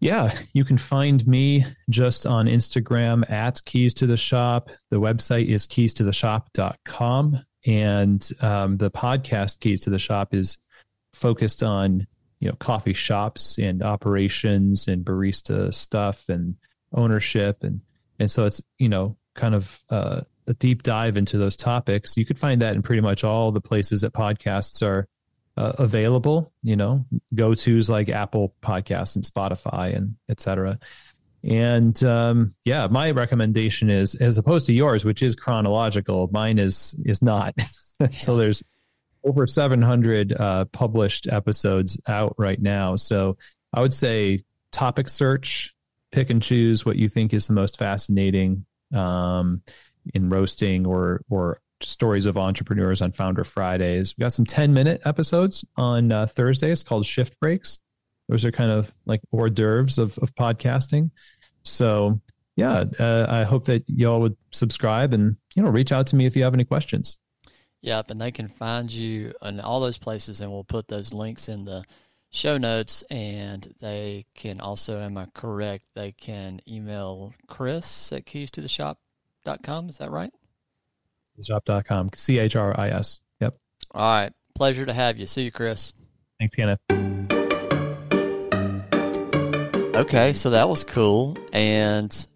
[0.00, 4.70] yeah, you can find me just on Instagram at keys to the shop.
[4.90, 7.44] The website is keys to the shop.com.
[7.66, 10.56] And um, the podcast keys to the shop is
[11.12, 12.06] focused on
[12.40, 16.56] you know coffee shops and operations and barista stuff and
[16.92, 17.62] ownership.
[17.62, 17.80] And
[18.18, 22.16] and so it's you know kind of uh, a deep dive into those topics.
[22.16, 25.06] You could find that in pretty much all the places that podcasts are
[25.56, 30.78] uh, available you know go to's like apple podcasts and spotify and etc
[31.42, 36.94] and um, yeah my recommendation is as opposed to yours which is chronological mine is
[37.04, 37.54] is not.
[38.08, 38.62] So there's
[39.24, 42.96] over 700 uh, published episodes out right now.
[42.96, 43.36] So
[43.72, 45.74] I would say topic search,
[46.12, 48.64] pick and choose what you think is the most fascinating
[48.94, 49.62] um,
[50.14, 54.14] in roasting or or stories of entrepreneurs on Founder Fridays.
[54.16, 57.78] We got some 10 minute episodes on uh, Thursdays called Shift Breaks.
[58.28, 61.10] Those are kind of like hors d'oeuvres of, of podcasting.
[61.62, 62.20] So
[62.56, 66.26] yeah, uh, I hope that y'all would subscribe and you know reach out to me
[66.26, 67.18] if you have any questions.
[67.82, 71.48] Yep, and they can find you in all those places, and we'll put those links
[71.48, 71.84] in the
[72.30, 73.02] show notes.
[73.10, 75.84] And they can also, am I correct?
[75.94, 79.88] They can email Chris at keys to the shop.com.
[79.88, 80.32] Is that right?
[81.42, 82.10] Shop.com.
[82.14, 83.20] C H R I S.
[83.40, 83.56] Yep.
[83.92, 84.32] All right.
[84.54, 85.26] Pleasure to have you.
[85.26, 85.94] See you, Chris.
[86.38, 86.80] Thanks, Kenneth.
[89.96, 91.38] Okay, so that was cool.
[91.52, 92.26] And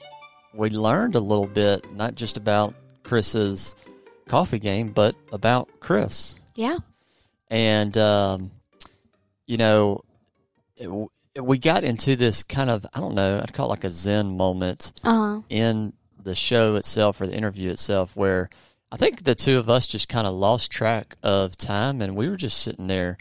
[0.55, 3.75] we learned a little bit, not just about Chris's
[4.27, 6.37] coffee game, but about Chris.
[6.55, 6.79] Yeah.
[7.49, 8.51] And, um,
[9.47, 10.03] you know,
[10.77, 10.89] it,
[11.43, 14.37] we got into this kind of, I don't know, I'd call it like a Zen
[14.37, 15.43] moment uh-huh.
[15.49, 18.49] in the show itself or the interview itself where
[18.91, 22.29] I think the two of us just kind of lost track of time and we
[22.29, 23.19] were just sitting there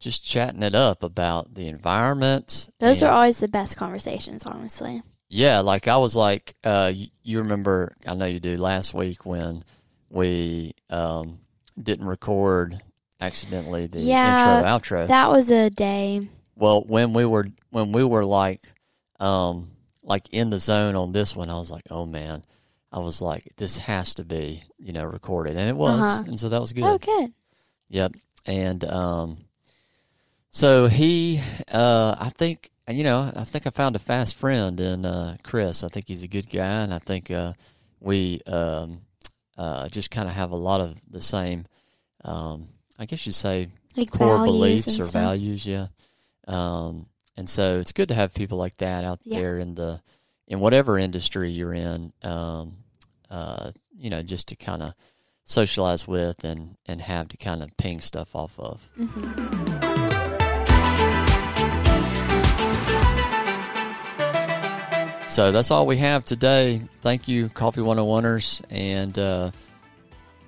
[0.00, 2.68] just chatting it up about the environment.
[2.80, 5.02] Those and, are always the best conversations, honestly.
[5.28, 9.24] Yeah, like I was like, uh, you, you remember, I know you do, last week
[9.24, 9.64] when
[10.12, 11.38] we um,
[11.82, 12.80] didn't record
[13.20, 15.08] accidentally the yeah, intro outro.
[15.08, 16.28] That was a day.
[16.54, 18.60] Well, when we were when we were like
[19.18, 19.70] um
[20.02, 22.44] like in the zone on this one, I was like, oh man.
[22.94, 25.56] I was like, this has to be, you know, recorded.
[25.56, 25.98] And it was.
[25.98, 26.24] Uh-huh.
[26.26, 26.84] And so that was good.
[26.84, 27.32] Oh, good.
[27.88, 28.16] Yep.
[28.44, 29.38] And um
[30.50, 31.40] so he
[31.72, 35.82] uh I think you know, I think I found a fast friend in uh Chris.
[35.82, 37.54] I think he's a good guy and I think uh
[37.98, 39.00] we um
[39.56, 41.66] uh, just kind of have a lot of the same,
[42.24, 45.12] um, I guess you'd say, like core beliefs or stuff.
[45.12, 45.66] values.
[45.66, 45.88] Yeah.
[46.46, 49.40] Um, and so it's good to have people like that out yeah.
[49.40, 50.02] there in the
[50.46, 52.12] in whatever industry you're in.
[52.22, 52.76] Um,
[53.30, 54.94] uh, you know, just to kind of
[55.44, 58.90] socialize with and and have to kind of ping stuff off of.
[58.98, 60.01] Mm-hmm.
[65.32, 66.82] So that's all we have today.
[67.00, 68.60] Thank you, Coffee 101ers.
[68.68, 69.50] And uh,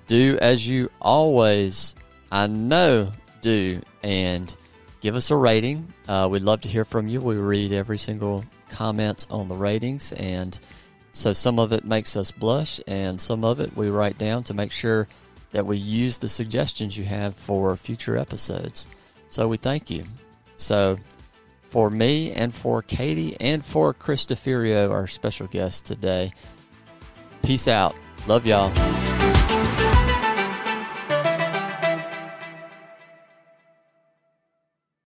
[0.07, 1.95] do as you always,
[2.30, 3.11] I know,
[3.41, 3.80] do.
[4.03, 4.55] And
[5.01, 5.91] give us a rating.
[6.07, 7.22] Uh, we'd love to hear from you.
[7.22, 10.12] We read every single comment on the ratings.
[10.12, 10.61] And
[11.12, 14.53] so some of it makes us blush, and some of it we write down to
[14.53, 15.09] make sure
[15.53, 18.87] that we use the suggestions you have for future episodes.
[19.30, 20.05] So we thank you.
[20.57, 20.99] So
[21.74, 26.30] for me and for Katie and for Chris Deferio, our special guest today.
[27.42, 27.96] Peace out.
[28.28, 28.70] Love y'all.